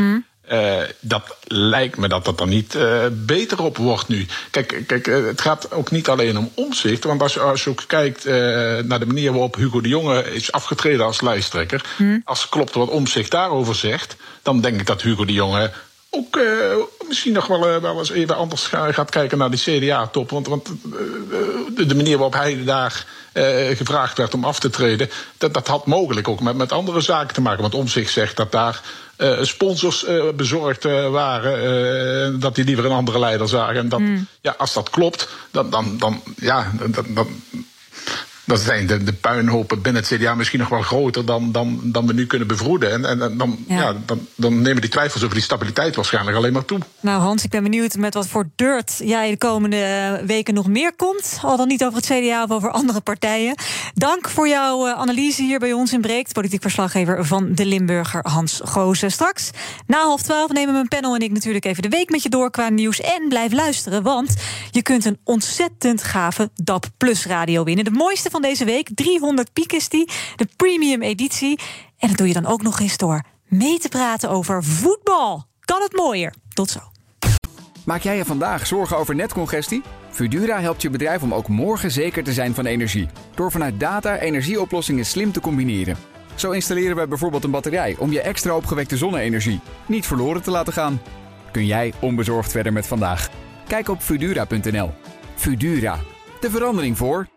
[0.48, 2.78] Eh, dat lijkt me dat dat er niet
[3.12, 4.26] beter op wordt nu.
[4.52, 7.04] Kijk, kijk het gaat ook niet alleen om omzicht.
[7.04, 8.26] Want als, je- als je ook kijkt
[8.86, 11.82] naar de manier waarop Hugo de Jonge is afgetreden als lijsttrekker.
[12.24, 14.16] Als klopt wat omzicht daarover zegt.
[14.44, 15.72] dan denk ik dat Hugo de Jonge
[16.10, 16.76] ook eh,
[17.08, 20.30] misschien nog wel, eh, wel eens even anders ga- gaat kijken naar die CDA-top.
[20.30, 23.06] Want, want eh, de, manier waarop hij daar
[23.76, 27.34] gevraagd werd om af te treden, dat, dat had mogelijk ook met, met andere zaken
[27.34, 27.62] te maken.
[27.62, 28.82] Want om zich zegt dat daar
[29.42, 33.76] sponsors bezorgd waren, dat die liever een andere leider zagen.
[33.76, 34.02] En dat,
[34.42, 37.28] ja, als dat klopt, dan, dan, dan, ja, dan, dan,
[38.50, 42.08] dan zijn de, de puinhopen binnen het CDA misschien nog wel groter dan, dan, dan
[42.08, 42.92] we nu kunnen bevroeden.
[42.92, 43.76] En, en, en dan, Ja.
[43.76, 43.96] ja.
[44.06, 46.80] dan, dan nemen die twijfels over die stabiliteit waarschijnlijk alleen maar toe.
[47.00, 50.68] Nou Hans, ik ben benieuwd met wat voor dirt jij de komende eh, weken nog
[50.68, 51.40] meer komt.
[51.42, 53.56] Al dan niet over het CDA of over andere partijen.
[53.94, 56.34] Dank voor jouw eh, analyse hier bij ons in Breekt.
[56.34, 59.12] Politiek verslaggever van de Limburger Hans Gozen.
[59.12, 59.50] Straks
[59.88, 62.52] na half twaalf nemen mijn panel en ik natuurlijk even de week met je door
[62.52, 63.02] qua nieuws.
[63.02, 64.34] En blijf luisteren, want
[64.72, 67.86] je kunt een ontzettend gave DAP Plus radio winnen.
[67.86, 70.10] De mooiste van deze week, 300 piek is die.
[70.36, 71.60] De premium editie.
[71.98, 75.44] En dat doe je dan ook nog eens door mee te praten over voetbal.
[75.60, 76.34] Kan het mooier?
[76.54, 76.80] Tot zo.
[77.86, 79.82] Maak jij je vandaag zorgen over netcongestie?
[80.10, 83.08] Fudura helpt je bedrijf om ook morgen zeker te zijn van energie.
[83.36, 85.98] Door vanuit data energieoplossingen slim te combineren.
[86.36, 90.74] Zo installeren we bijvoorbeeld een batterij om je extra opgewekte zonne-energie niet verloren te laten
[90.74, 91.02] gaan.
[91.52, 93.30] Kun jij onbezorgd verder met vandaag?
[93.68, 94.92] Kijk op Fudura.nl.
[95.36, 96.00] Fudura.
[96.40, 97.28] De verandering voor.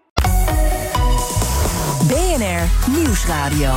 [2.09, 3.73] BNR Nieuwsradio.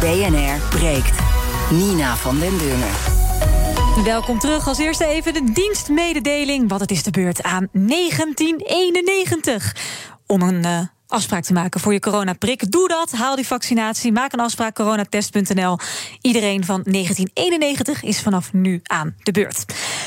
[0.00, 1.18] BNR breekt.
[1.70, 2.94] Nina van den Dungen.
[4.04, 4.68] Welkom terug.
[4.68, 6.68] Als eerste even de dienstmededeling.
[6.68, 9.76] Want het is de beurt aan 1991.
[10.26, 10.80] Om een uh,
[11.14, 12.70] afspraak te maken voor je coronaprik.
[12.70, 15.78] Doe dat, haal die vaccinatie, maak een afspraak coronatest.nl.
[16.20, 19.64] Iedereen van 1991 is vanaf nu aan de beurt.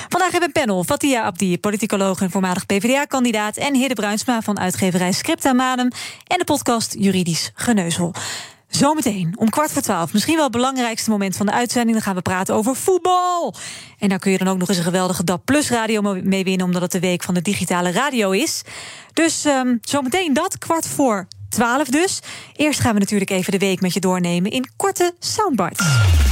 [0.10, 0.84] Vandaag hebben we een panel.
[0.84, 3.58] Fatia Abdi, politicoloog en voormalig PvdA-kandidaat...
[3.58, 5.92] en Hidde Bruinsma van uitgeverij Scripta Manum...
[6.28, 8.14] en de podcast Juridisch Geneuzel.
[8.70, 10.14] Zometeen om kwart voor twaalf.
[10.14, 11.94] Misschien wel het belangrijkste moment van de uitzending.
[11.94, 13.56] Dan gaan we praten over voetbal.
[14.00, 16.66] En daar kun je dan ook nog eens een geweldige DAP Plus radio mee winnen.
[16.66, 18.62] Omdat het de week van de digitale radio is.
[19.14, 22.20] Dus um, zometeen dat, kwart voor twaalf dus.
[22.56, 26.27] Eerst gaan we natuurlijk even de week met je doornemen in korte soundbites.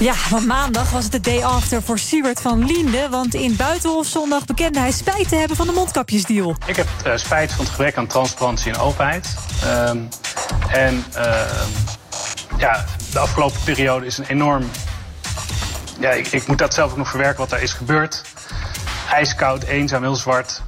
[0.00, 3.08] Ja, want maandag was het de day after voor Siewert van Liende.
[3.10, 6.56] Want in Buitenhof zondag bekende hij spijt te hebben van de mondkapjesdeal.
[6.66, 9.36] Ik heb uh, spijt van het gebrek aan transparantie en openheid.
[9.64, 9.88] Uh,
[10.68, 11.40] en uh,
[12.58, 14.70] ja, de afgelopen periode is een enorm...
[16.00, 18.22] Ja, ik, ik moet dat zelf ook nog verwerken wat daar is gebeurd.
[19.10, 20.62] Ijskoud, eenzaam, heel zwart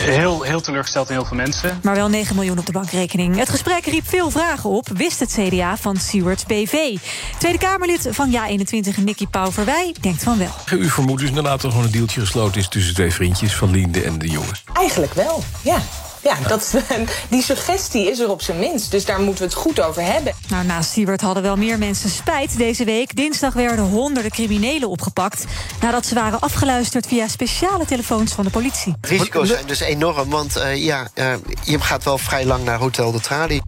[0.00, 1.80] heel, heel teleurgesteld in heel veel mensen.
[1.82, 3.36] Maar wel 9 miljoen op de bankrekening.
[3.36, 6.96] Het gesprek riep veel vragen op, wist het CDA van Seward BV.
[7.38, 10.78] Tweede Kamerlid van Ja21, Nicky Pauverwij, denkt van wel.
[10.78, 12.68] U vermoedt dus inderdaad dat er gewoon een deeltje gesloten is...
[12.68, 14.54] tussen twee vriendjes van Linde en de jongen?
[14.72, 15.82] Eigenlijk wel, ja.
[16.22, 16.74] Ja, dat,
[17.30, 18.90] die suggestie is er op zijn minst.
[18.90, 20.34] Dus daar moeten we het goed over hebben.
[20.48, 23.16] Nou, naast Siebert hadden wel meer mensen spijt deze week.
[23.16, 25.44] Dinsdag werden honderden criminelen opgepakt...
[25.80, 28.94] nadat ze waren afgeluisterd via speciale telefoons van de politie.
[29.00, 32.78] De risico's zijn dus enorm, want uh, ja, uh, je gaat wel vrij lang naar
[32.78, 33.60] Hotel de Trali.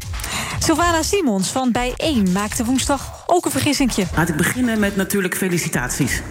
[0.58, 4.04] Sylvana Simons van Bij1 maakte woensdag ook een vergissingje.
[4.16, 6.22] Laat ik beginnen met natuurlijk felicitaties.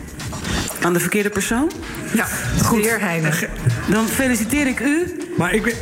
[0.83, 1.71] Aan de verkeerde persoon?
[2.13, 2.25] Ja,
[2.63, 2.83] goed.
[2.83, 3.49] De heer
[3.89, 5.17] Dan feliciteer ik u.
[5.37, 5.73] Maar ik ben,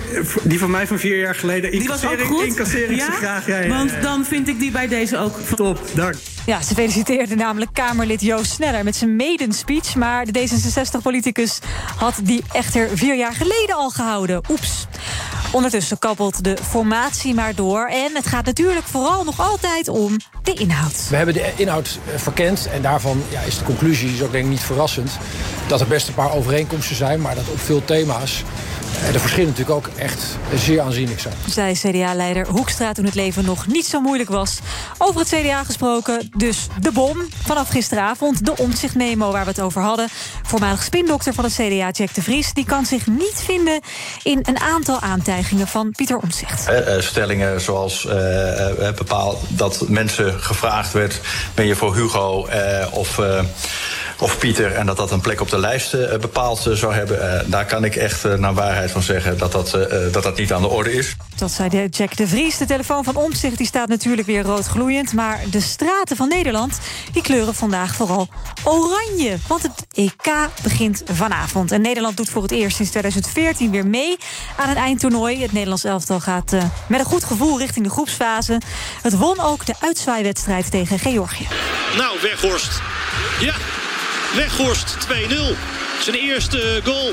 [0.43, 2.45] die van mij van vier jaar geleden, die was ook goed?
[2.45, 3.05] incasseer ik ja?
[3.05, 3.47] ze graag.
[3.47, 5.37] Ja, ja, Want dan vind ik die bij deze ook...
[5.55, 6.15] Top, dank.
[6.45, 9.95] Ja, ze feliciteerde namelijk Kamerlid Joost Sneller met zijn maiden speech.
[9.95, 11.59] Maar de D66-politicus
[11.95, 14.41] had die echter vier jaar geleden al gehouden.
[14.49, 14.87] Oeps.
[15.51, 17.85] Ondertussen kabbelt de formatie maar door.
[17.85, 21.07] En het gaat natuurlijk vooral nog altijd om de inhoud.
[21.09, 22.67] We hebben de inhoud eh, verkend.
[22.73, 25.11] En daarvan ja, is de conclusie, is ook denk ik niet verrassend...
[25.67, 27.21] dat er best een paar overeenkomsten zijn...
[27.21, 28.43] maar dat op veel thema's
[29.11, 31.33] de verschillen natuurlijk ook echt zeer aanzienlijk zijn.
[31.49, 34.59] Zei CDA-leider Hoekstra toen het leven nog niet zo moeilijk was.
[34.97, 37.17] Over het CDA gesproken, dus de bom.
[37.45, 40.07] Vanaf gisteravond de omzichtmemo waar we het over hadden.
[40.43, 42.53] Voormalig spindokter van het CDA, Jack de Vries...
[42.53, 43.79] die kan zich niet vinden
[44.23, 46.69] in een aantal aantijgingen van Pieter Omtzigt.
[46.99, 48.13] stellingen zoals uh,
[48.95, 51.19] bepaald dat mensen gevraagd werd...
[51.53, 52.47] ben je voor Hugo
[52.91, 53.19] of
[54.21, 57.17] of Pieter en dat dat een plek op de lijst uh, bepaald uh, zou hebben.
[57.17, 59.77] Uh, daar kan ik echt naar waarheid van zeggen dat dat,
[60.11, 61.15] dat dat niet aan de orde is.
[61.35, 62.57] Dat zei de Jack de Vries.
[62.57, 65.13] De telefoon van Omtzigt die staat natuurlijk weer rood gloeiend.
[65.13, 66.79] Maar de straten van Nederland
[67.11, 68.27] die kleuren vandaag vooral
[68.63, 69.37] oranje.
[69.47, 71.71] Want het EK begint vanavond.
[71.71, 74.17] En Nederland doet voor het eerst sinds 2014 weer mee
[74.57, 75.41] aan een eindtoernooi.
[75.41, 76.51] Het Nederlands elftal gaat
[76.87, 78.61] met een goed gevoel richting de groepsfase.
[79.01, 81.47] Het won ook de uitzwaaiwedstrijd tegen Georgië.
[81.97, 82.81] Nou, Weghorst.
[83.39, 83.53] Ja,
[84.35, 85.09] Weghorst 2-0.
[86.01, 87.09] Zijn eerste goal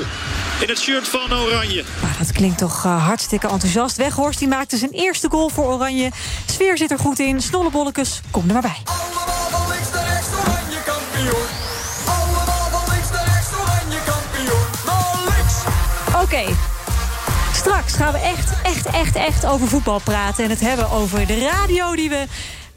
[0.59, 1.83] in het shirt van Oranje.
[2.01, 3.97] Maar dat klinkt toch uh, hartstikke enthousiast.
[3.97, 6.11] Weghorst die maakte zijn eerste goal voor Oranje.
[6.45, 7.41] Sfeer zit er goed in.
[7.41, 8.77] Snollebollekes, kom er maar bij.
[8.83, 11.45] Allemaal van links naar rechts, Oranje kampioen.
[12.05, 14.65] Allemaal van links naar rechts, Oranje kampioen.
[14.85, 15.53] Naar links!
[16.07, 16.23] Oké.
[16.23, 16.55] Okay.
[17.53, 20.43] Straks gaan we echt, echt, echt, echt over voetbal praten.
[20.43, 22.25] En het hebben over de radio die we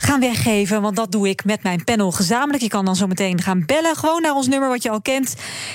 [0.02, 0.82] gaan weggeven.
[0.82, 2.62] Want dat doe ik met mijn panel gezamenlijk.
[2.62, 5.34] Je kan dan zo meteen gaan bellen, gewoon naar ons nummer wat je al kent.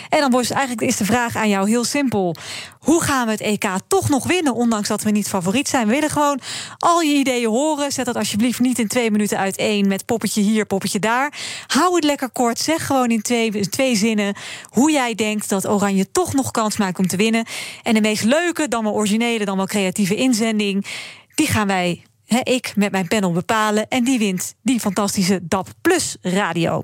[0.09, 2.35] En dan wordt eigenlijk is de vraag aan jou heel simpel.
[2.79, 5.87] Hoe gaan we het EK toch nog winnen, ondanks dat we niet favoriet zijn?
[5.87, 6.39] We willen gewoon
[6.77, 7.91] al je ideeën horen.
[7.91, 11.33] Zet dat alsjeblieft niet in twee minuten uiteen met poppetje hier, poppetje daar.
[11.67, 12.59] Hou het lekker kort.
[12.59, 14.35] Zeg gewoon in twee, twee zinnen
[14.69, 17.45] hoe jij denkt dat Oranje toch nog kans maakt om te winnen.
[17.83, 20.85] En de meest leuke, dan wel originele, dan wel creatieve inzending...
[21.35, 22.06] die gaan wij
[22.43, 23.87] Ik met mijn panel bepalen.
[23.87, 26.83] En die wint die fantastische DAP Plus radio.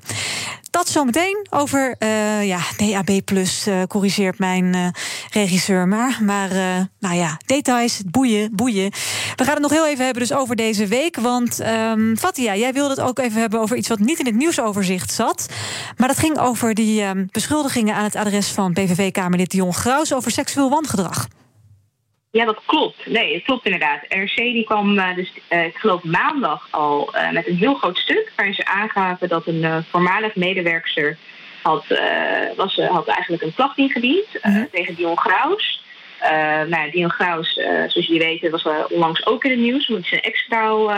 [0.69, 4.87] Dat zometeen over uh, ja, DAB Plus, uh, corrigeert mijn uh,
[5.31, 6.17] regisseur maar.
[6.21, 6.49] Maar
[6.99, 8.91] nou ja, details, boeien, boeien.
[9.35, 11.17] We gaan het nog heel even hebben dus over deze week.
[11.17, 14.35] Want um, Fatia, jij wilde het ook even hebben over iets wat niet in het
[14.35, 15.45] nieuwsoverzicht zat.
[15.97, 20.13] Maar dat ging over die um, beschuldigingen aan het adres van PVV-Kamerlid Dion Graus...
[20.13, 21.27] over seksueel wangedrag.
[22.33, 23.05] Ja, dat klopt.
[23.05, 24.01] Nee, het klopt inderdaad.
[24.07, 27.97] RC die kwam uh, dus, uh, ik geloof maandag al uh, met een heel groot
[27.97, 28.31] stuk...
[28.35, 31.17] waarin ze aangaven dat een voormalig medewerkster
[31.61, 31.85] had,
[32.55, 34.25] was, had eigenlijk een klacht ingediend...
[34.41, 34.63] -huh.
[34.71, 35.83] tegen Dion Graus.
[36.67, 39.87] Nou, ja, Dion Graus, zoals jullie weten, was onlangs ook in het nieuws.
[39.87, 40.89] Omdat zijn ex-vrouw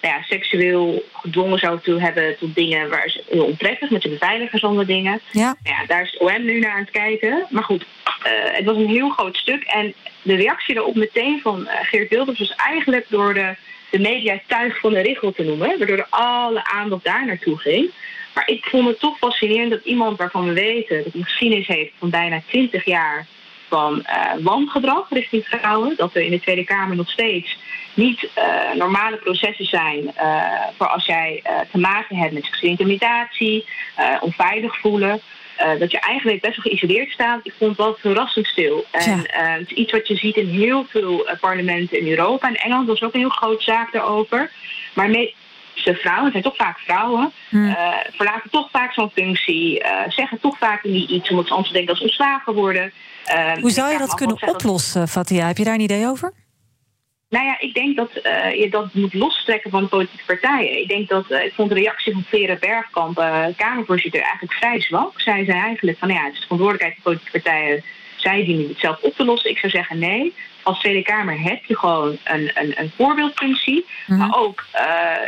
[0.00, 4.08] nou ja, seksueel gedwongen zou toe hebben tot dingen waar ze heel onprettig, met de
[4.08, 5.20] beveiligers onder dingen.
[5.30, 5.56] Ja.
[5.62, 5.84] ja.
[5.86, 7.46] Daar is OM nu naar aan het kijken.
[7.50, 7.84] Maar goed,
[8.52, 9.62] het was een heel groot stuk.
[9.62, 13.54] En de reactie daarop meteen van Geert Wilders was eigenlijk door de,
[13.90, 15.78] de media tuig van de richel te noemen.
[15.78, 17.90] Waardoor er alle aandacht daar naartoe ging.
[18.34, 21.92] Maar ik vond het toch fascinerend dat iemand waarvan we weten dat hij geschiedenis heeft
[21.98, 23.26] van bijna 20 jaar
[23.68, 25.94] van uh, wangedrag richting vrouwen.
[25.96, 27.58] Dat er in de Tweede Kamer nog steeds
[27.98, 30.42] niet uh, normale processen zijn uh,
[30.76, 33.66] voor als jij te maken hebt met seksuele intimidatie,
[34.20, 35.20] onveilig voelen.
[35.78, 37.40] dat je eigenlijk best wel geïsoleerd staat.
[37.42, 38.84] Ik vond het wel verrassend stil.
[38.90, 42.48] En het is iets wat je ziet in heel veel parlementen in Europa.
[42.48, 44.50] En Engeland was ook een heel groot zaak daarover.
[44.94, 45.34] Maar mee,
[45.84, 47.76] de vrouwen, het zijn toch vaak vrouwen, Hmm.
[48.12, 51.96] verlaten toch vaak zo'n functie, zeggen toch vaak niet iets omdat ze anders denken dat
[51.96, 52.92] ze ontslagen worden.
[53.60, 55.46] Hoe zou je dat kunnen oplossen, Fatia?
[55.46, 56.32] Heb je daar een idee over?
[57.28, 58.10] Nou ja, ik denk dat
[58.54, 60.80] je dat moet lostrekken van de politieke partijen.
[60.80, 63.16] Ik denk dat, ik vond de reactie van Vera Bergkamp,
[63.56, 65.20] Kamervoorzitter, eigenlijk vrij zwak.
[65.20, 67.84] Zij zei eigenlijk van ja, het is de verantwoordelijkheid van politieke partijen.
[68.16, 69.50] Zij dienen het zelf op te lossen.
[69.50, 70.34] Ik zou zeggen nee
[70.68, 73.86] als Tweede Kamer heb je gewoon een, een, een voorbeeldfunctie.
[74.06, 74.18] Mhm.
[74.18, 74.80] Maar ook uh,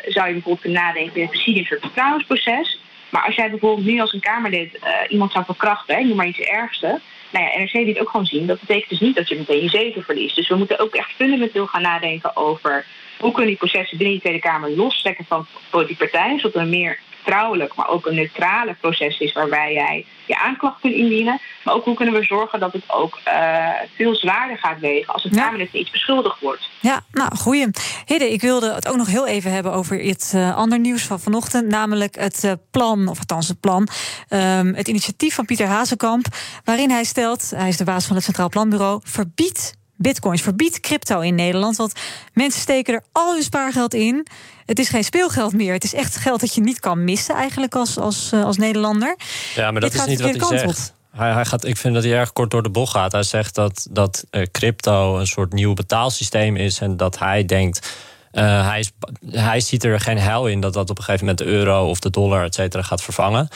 [0.06, 2.80] zou je bijvoorbeeld kunnen nadenken in voor het vertrouwensproces.
[3.10, 6.26] Maar als jij bijvoorbeeld nu als een Kamerlid uh, iemand zou verkrachten, hè, noem maar
[6.26, 7.00] iets ergste.
[7.30, 8.46] Nou ja, NRC liet ook gewoon zien.
[8.46, 10.36] Dat betekent dus niet dat je meteen je zetel verliest.
[10.36, 12.86] Dus we moeten ook echt fundamenteel gaan nadenken over
[13.18, 16.98] hoe kunnen die processen binnen de Tweede Kamer lostrekken van politieke partijen, zodat er meer
[17.22, 21.40] vertrouwelijk, maar ook een neutrale proces is waarbij jij je aanklacht kunt indienen.
[21.64, 25.24] Maar ook hoe kunnen we zorgen dat het ook uh, veel zwaarder gaat wegen als
[25.24, 25.42] een Ja.
[25.42, 26.68] Kamerlid iets beschuldigd wordt.
[26.80, 27.66] Ja, nou, goeie.
[28.06, 31.20] Hidde, ik wilde het ook nog heel even hebben over het uh, ander nieuws van
[31.20, 31.68] vanochtend.
[31.68, 33.88] Namelijk het uh, plan, of althans het plan,
[34.28, 36.26] um, het initiatief van Pieter Hazekamp.
[36.64, 41.20] Waarin hij stelt, hij is de baas van het Centraal Planbureau, verbied bitcoins, verbied crypto
[41.20, 41.76] in Nederland.
[41.76, 41.92] Want
[42.32, 44.26] mensen steken er al hun spaargeld in.
[44.66, 45.72] Het is geen speelgeld meer.
[45.72, 49.16] Het is echt geld dat je niet kan missen eigenlijk als, als, uh, als Nederlander.
[49.54, 50.94] Ja, maar dat Dit is niet wat hij zegt.
[51.16, 53.12] Hij, hij gaat, ik vind dat hij erg kort door de bocht gaat.
[53.12, 57.92] Hij zegt dat, dat uh, crypto een soort nieuw betaalsysteem is en dat hij denkt.
[58.32, 58.90] Uh, hij, is,
[59.30, 62.00] hij ziet er geen hel in dat dat op een gegeven moment de euro of
[62.00, 63.48] de dollar, et cetera, gaat vervangen.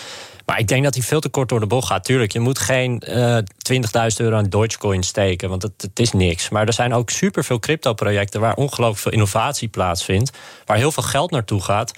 [0.47, 2.05] Maar ik denk dat hij veel te kort door de bocht gaat.
[2.05, 6.49] Tuurlijk, je moet geen uh, 20.000 euro aan Dogecoin steken, want het, het, is niks.
[6.49, 11.31] Maar er zijn ook superveel crypto-projecten waar ongelooflijk veel innovatie plaatsvindt, waar heel veel geld
[11.31, 11.93] naartoe gaat.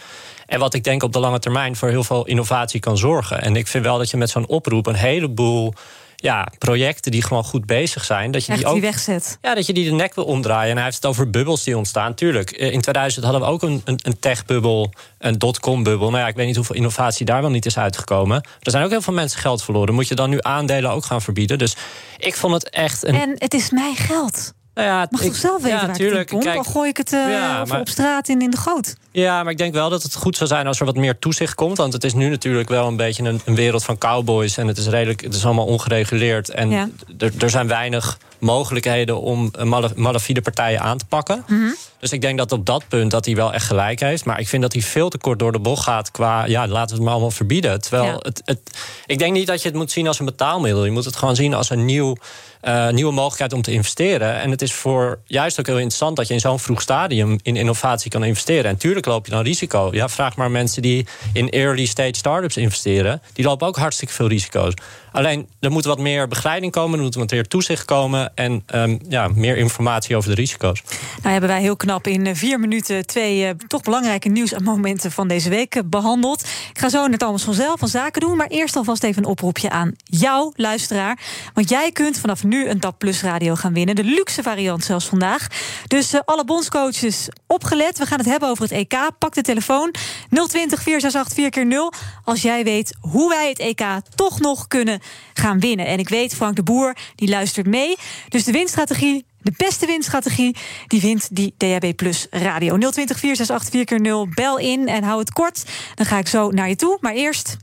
[0.47, 3.43] En wat ik denk op de lange termijn voor heel veel innovatie kan zorgen.
[3.43, 5.75] En ik vind wel dat je met zo'n oproep een heleboel
[6.16, 9.38] ja, projecten die gewoon goed bezig zijn, dat je Echt die ook die wegzet.
[9.40, 10.70] ja, dat je die de nek wil omdraaien.
[10.70, 12.14] En hij heeft het over bubbels die ontstaan.
[12.14, 16.11] Tuurlijk, eh, in 2000 hadden we ook een, een, een tech-bubbel, een dotcom-bubbel.
[16.11, 18.42] Nou ja, ik weet niet hoeveel innovatie daar wel niet is uitgekomen.
[18.61, 19.94] Er zijn ook heel veel mensen geld verloren.
[19.94, 21.59] Moet je dan nu aandelen ook gaan verbieden?
[21.59, 21.76] Dus
[22.16, 23.14] ik vond het echt een.
[23.14, 24.52] En het is mijn geld.
[24.77, 26.31] Nou ja, Ik mag ik- toch zelf weten ja, waar tuurlijk.
[26.31, 26.45] ik het?
[26.45, 28.95] Kijk, Dan gooi ik het uh, ja, of maar- op straat in, in de goot.
[29.11, 31.55] Ja, maar ik denk wel dat het goed zou zijn als er wat meer toezicht
[31.55, 31.77] komt.
[31.77, 34.57] Want het is nu natuurlijk wel een beetje een, een wereld van cowboys.
[34.57, 36.49] En het is redelijk, het is allemaal ongereguleerd.
[36.51, 36.89] En Ja.
[37.19, 39.51] er, er zijn weinig mogelijkheden om
[39.94, 41.44] malafide partijen aan te pakken.
[41.46, 41.70] Mhm.
[42.01, 44.25] Dus ik denk dat op dat punt dat hij wel echt gelijk heeft.
[44.25, 46.44] Maar ik vind dat hij veel te kort door de bocht gaat qua...
[46.44, 47.81] ja, laten we het maar allemaal verbieden.
[47.81, 48.16] Terwijl Ja.
[48.18, 48.61] het, het,
[49.07, 50.85] ik denk niet dat je het moet zien als een betaalmiddel.
[50.85, 52.16] Je moet het gewoon zien als een nieuw,
[52.61, 54.40] eh, nieuwe mogelijkheid om te investeren.
[54.40, 56.16] En het is voor juist ook heel interessant...
[56.16, 58.70] dat je in zo'n vroeg stadium in innovatie kan investeren.
[58.70, 59.88] En tuurlijk loop je dan risico.
[59.92, 63.22] Ja, vraag maar mensen die in early stage startups investeren.
[63.33, 64.72] Die lopen ook hartstikke veel risico's.
[65.12, 66.99] Alleen, er moet wat meer begeleiding komen.
[66.99, 68.26] Er moet wat meer toezicht komen.
[68.35, 70.83] En ehm, ja, meer informatie over de risico's.
[71.23, 75.29] Nou hebben wij heel knap in eh, vier minuten twee eh, toch belangrijke nieuwsmomenten van
[75.29, 76.41] deze week eh, behandeld.
[76.71, 78.37] Ik ga zo naar Thomas vanzelf van Zaken doen.
[78.37, 81.19] Maar eerst alvast even een oproepje aan jou, luisteraar.
[81.55, 83.95] Want jij kunt vanaf nu een DAP Plus radio gaan winnen.
[83.95, 85.47] De luxe variant zelfs vandaag.
[85.87, 87.99] Dus eh, alle bondscoaches opgelet.
[87.99, 89.11] We gaan het hebben over het EK.
[89.19, 89.95] Pak de telefoon
[90.31, 91.93] 020 468 4 keer 0
[92.25, 93.85] Als jij weet hoe wij het EK
[94.15, 95.01] toch nog kunnen
[95.35, 95.87] gaan winnen.
[95.87, 97.97] En ik weet, Frank de Boer, die luistert mee.
[98.29, 102.79] Dus de winstrategie de beste winstrategie, die wint die DHB Plus radio.
[102.79, 105.64] 020 468 4 keer 0 Bel in en hou het kort.
[105.94, 106.98] Dan ga ik zo naar je toe.
[107.00, 107.57] Maar eerst...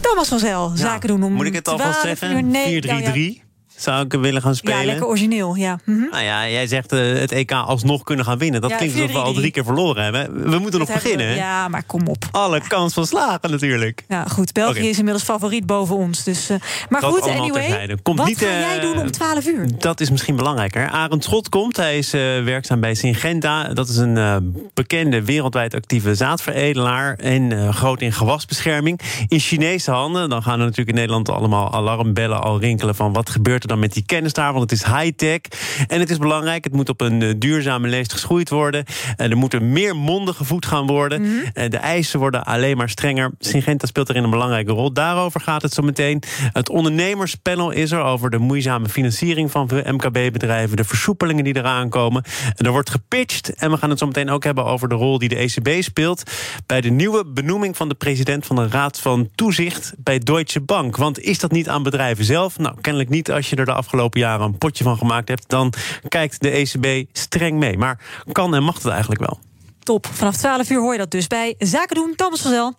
[0.00, 2.36] Thomas van Zel, zaken doen om Moet ik het alvast 12 zeggen?
[2.36, 2.42] uur.
[2.42, 3.49] Nee, 4-3-3.
[3.84, 3.92] Ja.
[3.92, 4.78] zou ik willen gaan spelen.
[4.78, 5.78] Ja, lekker origineel, ja.
[5.84, 5.98] Mhm.
[6.10, 8.60] Nou ja, jij zegt eh, het EK alsnog kunnen gaan winnen.
[8.60, 9.36] Dat Ja, klinkt alsof we al 4-3-3.
[9.36, 10.50] drie keer verloren hebben.
[10.50, 11.26] We moeten nog Dat beginnen.
[11.28, 11.34] we-?
[11.34, 12.24] Ja, maar kom op.
[12.30, 14.04] Alle kans van slagen natuurlijk.
[14.08, 14.52] Ja, goed.
[14.52, 16.24] België is inmiddels favoriet boven ons.
[16.24, 16.56] Dus, eh,
[16.88, 17.96] maar Dat goed, anyway.
[18.02, 19.68] Komt wat niet, ga eh, jij doen om 12 uur?
[19.78, 20.88] Dat is misschien belangrijker.
[20.90, 21.76] Arend Schot komt.
[21.76, 23.68] Hij is eh, werkzaam bij Syngenta.
[23.74, 24.36] Dat is een eh,
[24.74, 27.14] bekende wereldwijd actieve zaadveredelaar.
[27.16, 29.00] En eh, groot in gewasbescherming.
[29.28, 30.28] In Chinese handen.
[30.28, 32.94] Dan gaan er natuurlijk in Nederland allemaal alarmbellen al rinkelen.
[32.94, 34.52] van wat gebeurt er dan met die kennis daar?
[34.52, 35.40] Want het is high-tech.
[35.86, 36.64] En het is belangrijk.
[36.64, 38.84] Het moet op een eh, duurzame leest geschoeid worden.
[39.16, 41.44] En er moeten meer monden gevoed gaan worden.
[41.54, 43.30] Eh, de eisen worden alleen maar strenger.
[43.38, 44.92] Syngenta speelt erin een belangrijke rol.
[44.92, 46.22] Daarover gaat het zo meteen.
[46.52, 52.24] Het ondernemerspanel is er over de moeizame financiering van MKB-bedrijven, de versoepelingen die eraan komen.
[52.56, 53.54] En er wordt gepitcht.
[53.54, 56.22] En we gaan het zo meteen ook hebben over de rol die de ECB speelt
[56.66, 60.96] bij de nieuwe benoeming van de president van de Raad van Toezicht bij Deutsche Bank.
[60.96, 62.58] Want is dat niet aan bedrijven zelf?
[62.58, 65.48] Nou, kennelijk niet als je er de afgelopen jaren een potje van gemaakt hebt.
[65.48, 65.72] Dan
[66.08, 67.78] kijkt de ECB streng mee.
[67.78, 67.98] Maar
[68.32, 69.38] kan en mag het eigenlijk wel?
[69.82, 70.06] Top.
[70.12, 72.12] Vanaf 12 uur hoor je dat dus bij Zaken doen.
[72.16, 72.74] Thomas van Zel.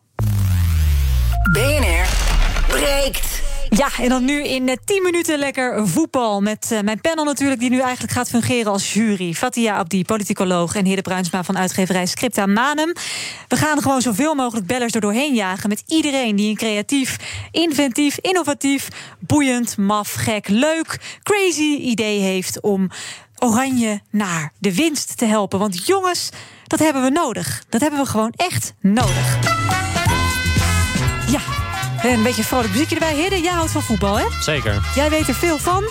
[1.51, 2.07] BNR
[2.67, 3.50] breekt.
[3.77, 6.41] Ja, en dan nu in eh, 10 minuten lekker voetbal.
[6.41, 9.33] Met eh, mijn panel natuurlijk, die nu eigenlijk gaat fungeren als jury.
[9.33, 10.75] Fatia Abdi, politicoloog.
[10.75, 12.93] En Hidde Bruinsma van uitgeverij Scripta Manum.
[13.47, 15.69] We gaan gewoon zoveel mogelijk bellers er doorheen jagen.
[15.69, 17.17] Met iedereen die een creatief,
[17.51, 18.87] inventief, innovatief,
[19.19, 22.89] boeiend, maf, gek, leuk, crazy idee heeft om
[23.37, 25.59] Oranje naar de winst te helpen.
[25.59, 26.29] Want jongens,
[26.67, 27.63] dat hebben we nodig.
[27.69, 29.70] Dat hebben we gewoon echt nodig.
[32.03, 33.13] Ja, een beetje vrolijk muziekje erbij.
[33.13, 34.25] Hidde, jij houdt van voetbal, hè?
[34.39, 34.81] Zeker.
[34.95, 35.83] Jij weet er veel van.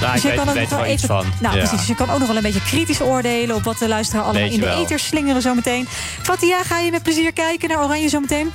[0.00, 1.26] Nou, ik je weet- kan weet er wel iets even, van.
[1.40, 1.60] Nou, Ja.
[1.60, 1.78] precies.
[1.78, 4.42] Dus je kan ook nog wel een beetje kritisch oordelen op wat de luisteraar allemaal
[4.42, 4.82] Weet in de wel.
[4.82, 5.86] ether slingeren zometeen.
[6.22, 8.52] Fatia, ga je met plezier kijken naar Oranje zometeen?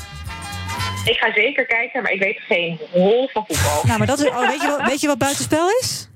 [1.06, 3.82] Ik ga zeker kijken, maar ik weet geen hol van voetbal.
[3.84, 6.08] Nou, maar dat is, oh, weet, je wat, weet je wat buitenspel is?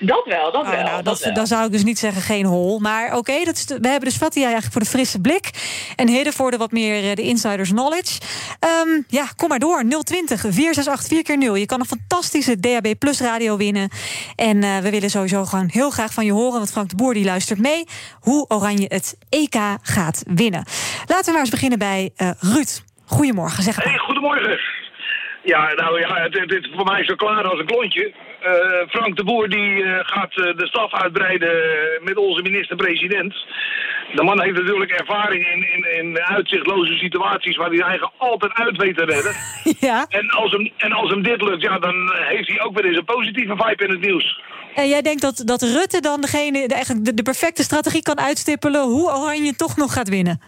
[0.00, 0.82] Dat wel, dat Oh, wel.
[0.82, 1.34] nou, dat dat, wel.
[1.34, 2.78] dan zou ik dus niet zeggen geen hol.
[2.78, 5.50] Maar oké, dat is de- we hebben dus Fatia eigenlijk voor de frisse blik.
[5.96, 8.20] En Hidde voor de wat meer eh, de insiders knowledge.
[8.60, 9.82] Ehm, ja, kom maar door.
[10.04, 13.88] 020 468 4 keer 0 Je kan een fantastische DAB Plus radio winnen.
[14.36, 16.58] En eh, we willen sowieso gewoon heel graag van je horen.
[16.58, 17.84] Want Frank de Boer die luistert mee.
[18.20, 20.64] Hoe Oranje het EK gaat winnen.
[21.06, 22.82] Laten we maar eens beginnen bij eh, Ruud.
[23.04, 23.94] Goedemorgen, zeg het maar.
[23.94, 24.58] Hey, goedemorgen.
[25.44, 28.12] Ja, nou ja, het, het is voor mij zo klaar als een klontje.
[28.40, 31.54] Eh, Frank de Boer die eh, gaat eh, de staf uitbreiden
[32.00, 33.34] met onze minister-president.
[34.14, 38.76] De man heeft natuurlijk ervaring in, in, in uitzichtloze situaties waar hij eigenlijk altijd uit
[38.76, 39.34] weet te redden.
[39.88, 40.06] Ja.
[40.08, 42.96] En als, hem, en als hem dit lukt, ja, dan heeft hij ook weer eens
[42.96, 44.40] een positieve vibe in het nieuws.
[44.74, 48.20] En jij denkt dat, dat Rutte dan degene, de, eigenlijk de, de perfecte strategie kan
[48.20, 48.82] uitstippelen...
[48.82, 50.40] hoe Oranje toch nog gaat winnen?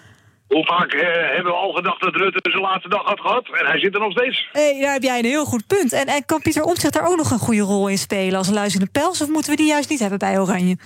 [0.54, 3.46] Hoe vaak eh, hebben we al gedacht dat Rutte zijn laatste dag had gehad?
[3.60, 4.48] En hij zit er nog steeds.
[4.52, 5.92] Hey, daar heb jij een heel goed punt.
[5.92, 8.88] En, en kan Pieter Omtzigt daar ook nog een goede rol in spelen als luizende
[8.92, 9.22] pels?
[9.22, 10.76] Of moeten we die juist niet hebben bij Oranje?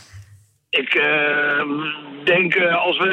[0.70, 1.60] Ik eh,
[2.24, 3.04] denk, eh, als we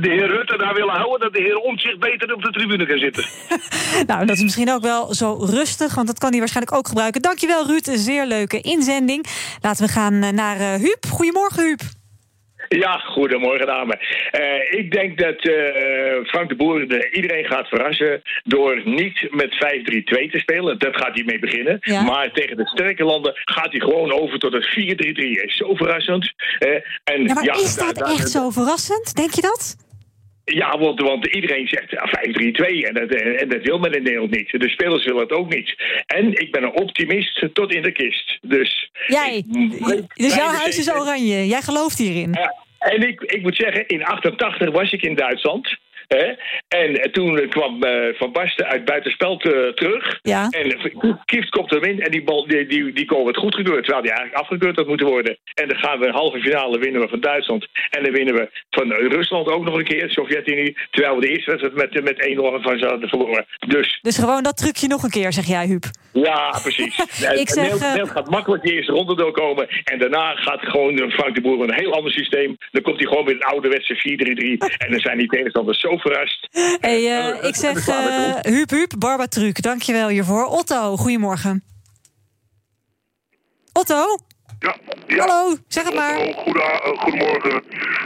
[0.00, 1.20] de, heer Rutte daar willen houden...
[1.20, 3.24] dat de heer Omtzigt beter op de tribune kan zitten.
[4.06, 7.22] Nou, dat is misschien ook wel zo rustig, want dat kan hij waarschijnlijk ook gebruiken.
[7.22, 7.86] Dankjewel, Ruud.
[7.86, 9.26] Een zeer leuke inzending.
[9.60, 11.06] Laten we gaan eh, naar eh, Huub.
[11.08, 11.80] Goedemorgen, Huub.
[12.68, 13.98] Ja, goedemorgen dame.
[14.30, 19.54] Eh, ik denk dat eh, Frank de Boer de, iedereen gaat verrassen door niet met
[19.54, 19.58] 5-3-2
[20.30, 20.78] te spelen.
[20.78, 21.78] Dat gaat hij mee beginnen.
[21.80, 22.02] Ja.
[22.02, 24.74] Maar tegen de sterke landen gaat hij gewoon over tot het 4-3-3.
[25.44, 26.32] Is zo verrassend.
[26.58, 26.68] Eh,
[27.04, 29.14] en, Ja, maar ja, is da- dat da- echt zo verrassend?
[29.16, 29.76] Denk je dat?
[30.44, 34.30] Ja, want, want iedereen zegt ja, 5-3-2 en dat, en dat wil men in Nederland
[34.30, 34.50] niet.
[34.50, 35.74] De spelers willen het ook niet.
[36.06, 38.38] En ik ben een optimist tot in de kist.
[38.40, 39.44] Dus Jij.
[40.14, 41.46] Dus jouw huis is oranje.
[41.46, 42.34] Jij gelooft hierin.
[42.78, 45.76] En ik, ik moet zeggen, in 88 was ik in Duitsland.
[46.16, 46.32] Hè?
[46.68, 50.18] En toen kwam eh, Van Basten uit buitenspel te- terug.
[50.22, 50.48] Ja.
[50.50, 50.76] En
[51.24, 53.82] Kieft komt hem in en die, bal, die, die, die goal werd goedgekeurd.
[53.84, 55.38] Terwijl die eigenlijk afgekeurd had moeten worden.
[55.54, 57.66] En dan gaan we een halve finale winnen we van Duitsland.
[57.90, 60.76] En dan winnen we van Rusland ook nog een keer, de Sovjet-Unie.
[60.90, 63.46] Terwijl we de eerste wedstrijd met, met 1-0 van ze hadden verloren.
[63.66, 65.84] Dus Dus gewoon dat trucje nog een keer, zeg jij, Huub.
[66.12, 66.98] ja, precies.
[67.42, 69.68] Ik zeg, Nederland, eh, gaat makkelijk de eerste ronde doorkomen.
[69.84, 72.56] En daarna gaat gewoon Frank de Boer een heel ander systeem.
[72.70, 74.76] Dan komt hij gewoon met een ouderwetse 4-3-3.
[74.78, 76.48] En dan zijn die tegenstanders zo verrast.
[76.80, 79.62] Hey, eh, ik zeg eh Huub, Huub, Barbatruc.
[79.62, 80.44] Dankjewel hiervoor.
[80.44, 81.64] Otto, goedemorgen.
[83.72, 84.18] Otto?
[84.58, 84.76] Ja,
[85.16, 86.14] Hallo, zeg het maar.
[86.34, 87.62] Goeda- eh, goedemorgen.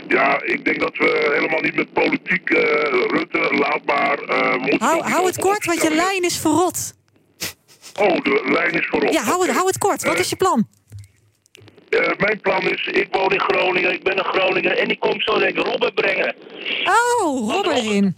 [0.09, 4.19] Ja, ik denk dat we helemaal niet met politiek, eh, Rutte, laat maar.
[4.19, 6.95] eh, we moeten Hou, het kort, want je lijn is verrot.
[8.01, 9.11] Oh, de lijn is voorop.
[9.13, 10.05] Ja, hou het, hou het kort.
[10.05, 10.69] Wat is je plan?
[11.89, 15.21] Eh, mijn plan is, ik woon in Groningen, ik ben een Groninger en ik kom
[15.21, 16.35] zo denk ik Robben brengen.
[16.85, 18.17] Oh, Robber erin.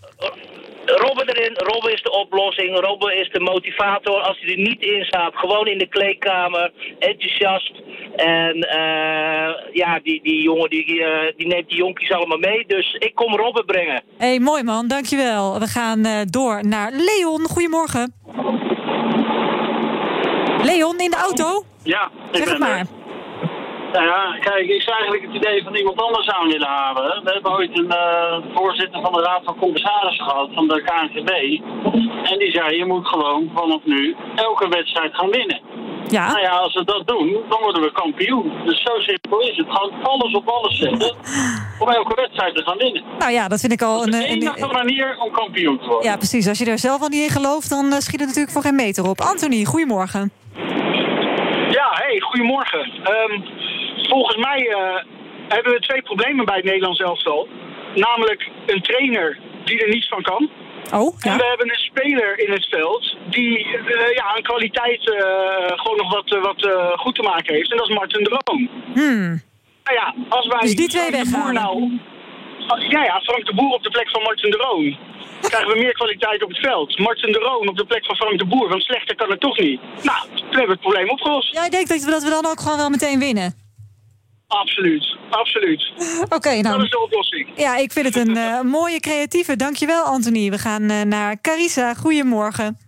[0.97, 4.21] Robben erin, Robben is de oplossing, Robben is de motivator.
[4.21, 7.73] Als hij er niet in staat, gewoon in de kleedkamer, enthousiast.
[8.17, 12.65] En eh, ja, die, die jongen die, eh, die neemt die jonkies allemaal mee.
[12.67, 14.03] Dus ik kom Robben brengen.
[14.19, 15.59] hey, mooi man, dankjewel.
[15.59, 17.47] We gaan eh, door naar Leon.
[17.49, 18.15] Goedemorgen.
[20.63, 21.65] Leon, in de auto?
[21.83, 22.87] Ja, ik Zeg het ben maar.
[23.93, 27.25] Nou ja, kijk, ik zou eigenlijk het idee van iemand anders aan willen halen.
[27.25, 31.61] We hebben ooit een eh, voorzitter van de Raad van Commissarissen gehad, van de KNVB.
[32.31, 35.61] En die zei, je moet gewoon vanaf nu elke wedstrijd gaan winnen.
[36.09, 36.27] Ja.
[36.27, 38.53] Nou ja, als we dat doen, dan worden we kampioen.
[38.65, 39.67] Dus zo simpel is het.
[39.69, 41.17] Gewoon alles op alles zetten
[41.79, 43.03] om elke wedstrijd te gaan winnen.
[43.19, 44.11] Nou ja, dat vind ik al een...
[44.11, 46.11] De een, enige manier om kampioen te worden.
[46.11, 46.49] ja, precies.
[46.49, 48.75] Als je er zelf al niet in gelooft, dan eh, schiet het natuurlijk voor geen
[48.75, 49.21] meter op.
[49.21, 50.33] Anthony, goedemorgen.
[51.71, 52.91] Ja, hey, goedemorgen.
[53.03, 53.41] Ehm,
[54.09, 55.05] volgens mij eh,
[55.49, 57.49] hebben we twee problemen bij het Nederlands elftal.
[57.95, 60.51] Namelijk een trainer die er niets van kan.
[60.93, 65.79] Oh, En we hebben een speler in het veld die eh, ja, aan kwaliteit eh,
[65.81, 67.71] gewoon nog wat, wat goed te maken heeft.
[67.71, 68.69] En dat is Martin de Roon.
[68.95, 69.43] Hmm.
[69.85, 71.63] Nou ja, als wij Dus die twee Frank de Boer weghalen.
[71.63, 71.99] nou...
[72.89, 74.97] Ja, ja, Frank de Boer op de plek van Martin de Roon.
[75.41, 76.99] Krijgen we meer kwaliteit op het veld.
[76.99, 79.59] Martin de Roon op de plek van Frank de Boer, want slechter kan het toch
[79.59, 79.81] niet.
[80.03, 81.55] Nou, toen hebben we het probleem opgelost.
[81.55, 83.68] Jij denkt dat we, dat we dan ook gewoon wel meteen winnen?
[84.49, 85.93] Absoluut, absoluut.
[86.37, 86.63] Oké, nou.
[86.63, 87.49] Dat is de oplossing.
[87.57, 89.57] Ja, ik vind het een eh, mooie creatieve.
[89.57, 90.51] Dankjewel, Anthony.
[90.51, 91.95] We gaan eh, naar Carissa.
[91.95, 92.79] Goedemorgen.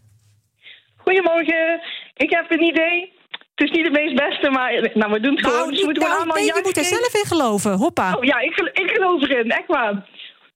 [0.96, 1.80] Goedemorgen.
[2.16, 3.12] Ik heb een idee.
[3.54, 5.70] Het is niet het meest beste, maar nou, we doen het gewoon.
[5.70, 7.72] Dus we moeten nou, allemaal nee, je moet er zelf in geloven.
[7.72, 8.14] Hoppa.
[8.14, 9.50] Oh ja, ik, ik geloof erin.
[9.50, 10.06] Echt waar.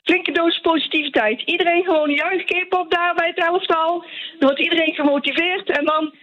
[0.04, 1.42] Flinke doos positiviteit.
[1.44, 4.00] Iedereen gewoon een juichcape op daar bij het elftal.
[4.38, 5.70] Dan wordt iedereen gemotiveerd.
[5.70, 6.14] En dan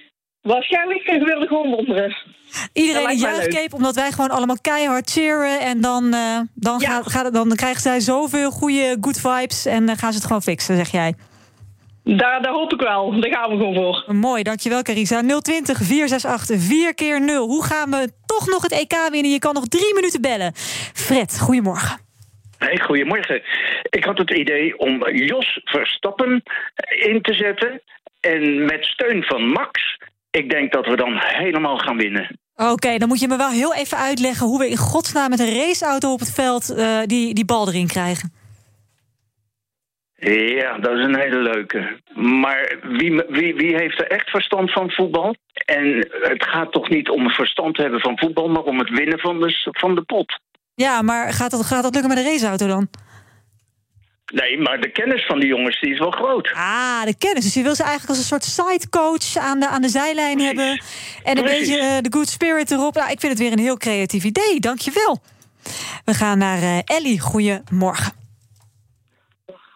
[0.42, 2.16] waarschijnlijk er gewoon wonderen.
[2.74, 5.60] Iedereen een juichcape, omdat wij gewoon allemaal keihard cheeren.
[5.60, 9.66] En dan, eh, dan, gaat, gaat het, dan krijgen zij zoveel goede good vibes.
[9.66, 11.14] En dan gaan ze het gewoon fixen, zeg jij.
[12.04, 13.20] Daar, daar hoop ik wel.
[13.20, 14.16] Daar gaan we gewoon voor.
[14.16, 15.22] Mooi, dankjewel Carissa.
[15.22, 17.48] 020 468 4 keer 0.
[17.48, 19.32] Hoe gaan we toch nog het EK winnen?
[19.32, 20.52] Je kan nog drie minuten bellen.
[20.94, 22.00] Fred, goedemorgen.
[22.58, 23.42] Hey, goedemorgen.
[23.90, 26.44] Ik had het idee om Jos Verstappen
[27.06, 27.82] in te zetten.
[28.20, 29.98] En met steun van Max,
[30.32, 32.40] ik denk dat we dan helemaal gaan winnen.
[32.56, 34.48] Oké, dan moet je me wel heel even uitleggen...
[34.48, 37.88] hoe we in godsnaam met een raceauto op het veld eh, die, die bal erin
[37.88, 38.34] krijgen.
[40.58, 42.00] Ja, dat is een hele leuke.
[42.14, 45.36] Maar wie, wie, wie heeft er echt verstand van voetbal?
[45.66, 49.40] En het gaat toch niet om verstand hebben van voetbal, maar om het winnen van
[49.40, 50.40] de, van de pot.
[50.76, 52.88] Ja, maar gaat dat, gaat dat lukken met een raceauto dan?
[54.32, 56.52] Nee, maar de kennis van die jongens die is wel groot.
[56.54, 57.44] Ah, de kennis.
[57.44, 60.82] Dus je wil ze eigenlijk als een soort sidecoach aan de, aan de zijlijn hebben.
[61.24, 61.60] En een Precies.
[61.60, 62.94] beetje eh, de good spirit erop.
[62.94, 64.60] Nou, ik vind het weer een heel creatief idee.
[64.60, 65.20] Dankjewel.
[66.06, 67.20] We gaan naar eh, Ellie.
[67.20, 68.14] Goedemorgen.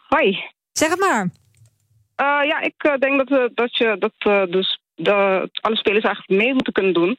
[0.07, 0.43] Hoi.
[0.71, 1.29] Zeg het maar.
[2.15, 5.13] Eh, ja, ik denk dat, we, dat, je, dat eh, dus de,
[5.61, 7.17] alle spelers eigenlijk mee moeten kunnen doen.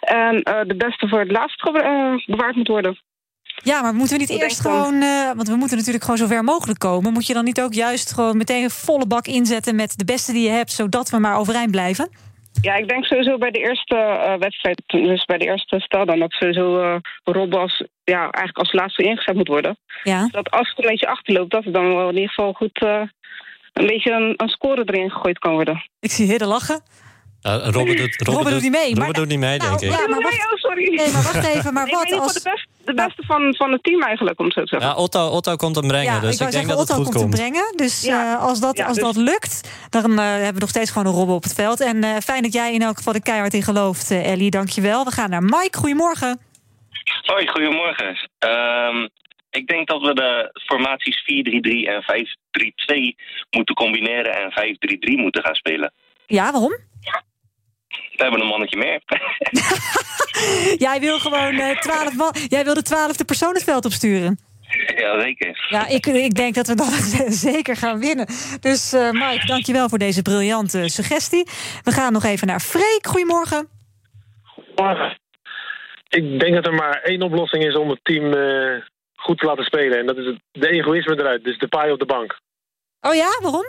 [0.00, 1.62] En eh, de beste voor het laatst
[2.26, 2.98] bewaard moet worden.
[3.64, 5.02] Ja, maar moeten we niet eerst gewoon...
[5.02, 7.12] eh, want we moeten natuurlijk gewoon zo ver mogelijk komen.
[7.12, 9.76] Moet je dan niet ook juist gewoon meteen een volle bak inzetten...
[9.76, 12.08] met de beste die je hebt, zodat we maar overeind blijven?
[12.60, 16.18] Ja, ik denk sowieso bij de eerste eh, wedstrijd, dus bij de eerste stel dan,
[16.18, 19.78] dat sowieso eh Rob als, ja, eigenlijk als laatste ingezet moet worden.
[20.02, 20.28] Ja.
[20.30, 22.82] Dat als het een beetje achterloopt, dat er dan wel in ieder geval goed
[23.72, 25.84] een beetje een, een score erin gegooid kan worden.
[26.00, 26.82] Ik zie Hidde lachen.
[27.46, 29.90] Ja, Robert doet, Robert doet niet mee, Robert maar- doet niet mee, denk ik.
[29.90, 30.94] ja, maar wacht, Oh, sorry.
[30.94, 31.72] Nee, maar wacht even.
[31.72, 32.32] Maar wat als...
[32.32, 34.88] de, best, de beste van, van het team eigenlijk, om het zo te zeggen.
[34.88, 37.12] Ja, Otto, Otto komt hem brengen, Ja, dus ik denk zeggen, dat het Otto goed
[37.12, 37.38] komt komt.
[37.38, 37.72] hem brengen.
[37.76, 38.34] Dus Ja.
[38.34, 41.06] eh, als, dat, Ja, als dus- dat lukt, dan eh, hebben we nog steeds gewoon
[41.06, 41.80] een robben op het veld.
[41.80, 44.50] En eh, fijn dat jij in elk geval er keihard in gelooft, eh, Ellie.
[44.50, 45.04] Dankjewel.
[45.04, 45.78] We gaan naar Mike.
[45.78, 46.40] Goedemorgen.
[47.24, 48.16] Hoi, goedemorgen.
[48.38, 49.08] Ehm,
[49.50, 53.16] ik denk dat we de formaties 4-3-3 en 5-3-2
[53.50, 55.92] moeten combineren en 5-3-3 moeten gaan spelen.
[56.26, 56.76] Ja, waarom?
[58.16, 59.00] We hebben een mannetje meer.
[60.86, 62.34] Jij wil gewoon eh 12 man.
[62.48, 64.38] Jij wil de twaalfde persoon het veld opsturen.
[64.96, 65.66] ja, zeker.
[65.68, 66.90] Ja, ik, ik denk dat we dan
[67.48, 68.26] zeker gaan winnen.
[68.60, 71.46] Dus eh Mike, dankjewel voor deze briljante suggestie.
[71.82, 73.06] We gaan nog even naar Freek.
[73.06, 73.68] Goedemorgen.
[74.76, 75.18] Morgen.
[76.08, 78.82] Ik denk dat er maar één oplossing is om het team eh,
[79.14, 79.98] goed te laten spelen.
[79.98, 81.44] En dat is het, de egoïsme eruit.
[81.44, 82.38] Dus de paai op de bank.
[83.00, 83.64] Oh ja, waarom?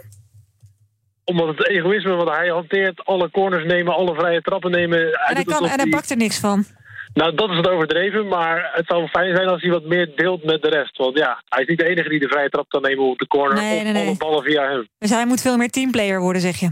[1.26, 5.00] Omdat het egoïsme wat hij hanteert, alle corners nemen, alle vrije trappen nemen.
[5.00, 6.66] Hij En hij, kan, en hij bakt er niks van.
[7.14, 10.44] Nou, dat is het overdreven, maar het zou fijn zijn als hij wat meer deelt
[10.44, 10.98] met de rest.
[10.98, 13.28] Want ja, hij is niet de enige die de vrije trap kan nemen op de
[13.28, 13.56] corner.
[13.56, 14.08] Nee, of nee, nee.
[14.08, 14.88] alle ballen via hem.
[14.98, 16.72] Dus hij moet veel meer teamplayer worden, zeg je.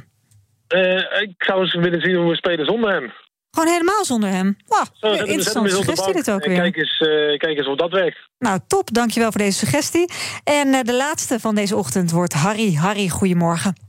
[0.68, 3.14] Eh, ik zou eens willen zien hoe we spelen zonder hem.
[3.52, 4.58] Gewoon helemaal zonder hem.
[4.68, 6.58] Wauw, hem interessante suggestie dit ook weer.
[6.58, 8.18] Kijk eens, eh, kijk eens of dat werkt.
[8.40, 8.94] Nou, top.
[8.94, 10.12] Dankjewel voor deze suggestie.
[10.44, 12.74] En eh, de laatste van deze ochtend wordt Harry.
[12.74, 13.83] Harry, goedemorgen.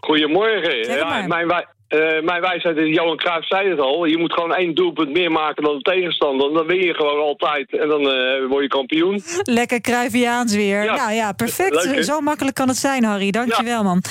[0.00, 0.78] Goedemorgen.
[0.96, 4.54] Ja, mijn, wij- eh, mijn wijsheid is, Johan Cruijff zei het al, je moet gewoon
[4.54, 6.52] één doelpunt meer maken dan de tegenstander.
[6.52, 9.22] Dan win je gewoon altijd en dan eh, word je kampioen.
[9.60, 10.84] Lekker Cruyffiaans weer.
[10.84, 10.94] Ja.
[10.96, 11.84] Nou ja, perfect.
[11.84, 12.04] Leuk?
[12.04, 13.30] Zo makkelijk kan het zijn, Harry.
[13.30, 14.02] Dankjewel, man.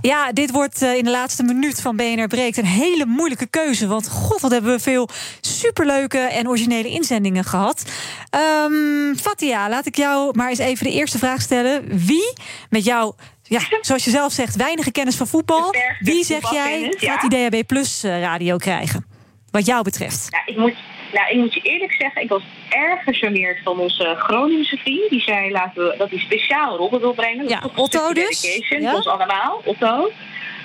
[0.00, 3.86] Ja, dit wordt eh, in de laatste minuut van BNR Breekt een hele moeilijke keuze.
[3.86, 5.08] Want god, wat hebben we veel
[5.40, 7.84] superleuke en originele inzendingen gehad.
[8.30, 11.84] Ehm Fatia, laat ik jou maar eens even de eerste vraag stellen.
[12.06, 12.32] Wie
[12.70, 13.12] met jou...
[13.48, 15.74] Ja, zoals je zelf zegt, weinige kennis van voetbal.
[15.98, 17.12] Wie zeg jij ja.
[17.12, 19.06] gaat die DHB Plus eh, radio krijgen?
[19.50, 20.30] Wat jou betreft.
[20.30, 20.74] Nou, ik moet,
[21.12, 25.10] nou, ik moet je eerlijk zeggen, ik was erg gecharmeerd van onze Groningse vriend.
[25.10, 27.38] Die zei laten we, dat hij speciaal Robben wil brengen.
[27.38, 28.94] Dat Ja, Otto dus, ja.
[28.94, 30.10] ons allemaal, Otto.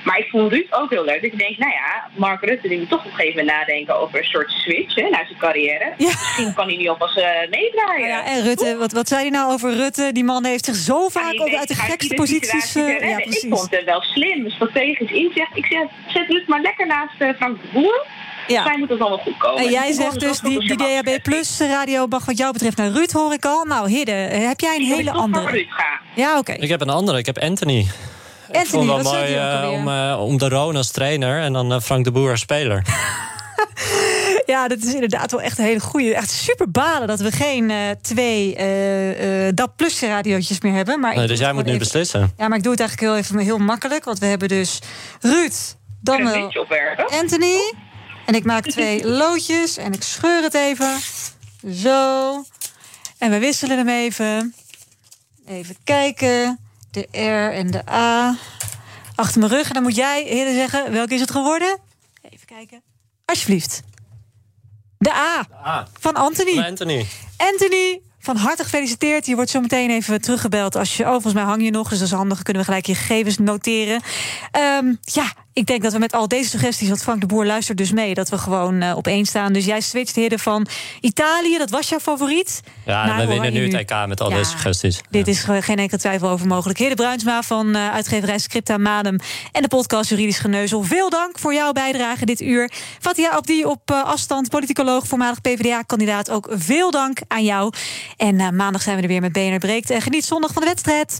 [0.04, 1.22] Maar ik vond Ruud ook heel leuk.
[1.22, 4.00] Dus ik denk, nou ja, Mark Rutte die moet toch op een gegeven moment nadenken
[4.00, 5.94] over een soort switch hè, naar zijn carrière.
[5.98, 8.08] Misschien kan hij nu alvast eh meedraaien.
[8.08, 10.10] Ja, en Rutte, wat, wat zei hij nou over Rutte?
[10.12, 12.76] Die man heeft zich zo vaak op, uit de gekste posities...
[12.76, 13.44] eh, te ja, precies.
[13.44, 15.52] Ik vond het wel slim, strategisch inzicht.
[15.58, 18.06] Ik zeg, zet Ruud maar lekker naast eh, Frank de Boer.
[18.48, 18.64] Ja.
[18.64, 19.64] Zij moet het allemaal goed komen.
[19.64, 23.12] En jij zegt dus, die, die DHB Plus radio mag wat jou betreft naar Ruud,
[23.12, 23.64] hoor ik al.
[23.64, 25.52] Nou, Hidde, heb jij een Ik hele andere?
[25.52, 26.00] Ruud gaan.
[26.16, 26.52] Ja, oké.
[26.52, 27.88] Ik heb een andere, ik heb Anthony.
[28.54, 31.42] Ik Anthony, vond wel wat zei mooi eh, om, eh, om de Roon als trainer
[31.42, 32.82] en dan eh, Frank de Boer als speler.
[34.46, 36.16] Ja, dat is inderdaad wel echt een hele goeie.
[36.16, 41.00] Echt super balen dat we geen eh, twee eh eh DAB Plus radiootjes meer hebben.
[41.00, 42.34] Maar ik Nee, dus het jij moet nu even- beslissen.
[42.38, 44.04] Ja, maar ik doe het eigenlijk heel even heel makkelijk.
[44.04, 44.80] Want we hebben dus
[45.22, 45.54] Ruud,
[46.02, 46.52] dan wel.
[47.20, 47.74] Anthony.
[48.26, 50.98] En ik maak twee loodjes en ik scheur het even.
[51.74, 52.32] Zo.
[53.18, 54.54] En we wisselen hem even.
[55.48, 56.60] Even kijken.
[56.94, 58.36] De R en de A.
[59.16, 59.68] Achter mijn rug.
[59.68, 61.80] En dan moet jij, heren, zeggen, welke is het geworden?
[62.30, 62.82] Even kijken.
[63.26, 63.82] Alsjeblieft.
[64.98, 65.48] De A.
[66.00, 66.54] Van Anthony.
[66.54, 67.06] van Anthony.
[67.38, 69.26] Anthony, van harte gefeliciteerd.
[69.26, 70.76] Je wordt zo meteen even teruggebeld.
[70.76, 72.36] Als je, oh, volgens mij hang je nog, dus dat is handig.
[72.36, 74.02] Dan kunnen we gelijk je gegevens noteren.
[74.52, 77.78] Ehm, ja, ik denk dat we met al deze suggesties, want Frank de Boer luistert
[77.78, 79.54] dus mee, dat we gewoon eh, op één staan.
[79.54, 80.68] Dus jij switcht hidden van
[81.02, 82.62] Italië, dat was jouw favoriet.
[82.86, 84.36] Ja, en we winnen nu het EK met al Ja.
[84.36, 85.02] deze suggesties.
[85.10, 86.80] Dit is geen enkele twijfel over mogelijk.
[86.80, 89.18] Hidde Bruinsma van eh, uitgeverij Scripta Madem
[89.52, 90.84] en de podcast Juridisch Geneuzel.
[90.84, 92.72] Veel dank voor jouw bijdrage dit uur.
[93.00, 96.30] Fatia Abdi op eh, afstand, politicoloog, voormalig PvdA-kandidaat.
[96.30, 97.74] Ook veel dank aan jou.
[98.18, 99.90] En maandag zijn we er weer met BNR Breekt.
[99.90, 101.20] En geniet zondag van de wedstrijd.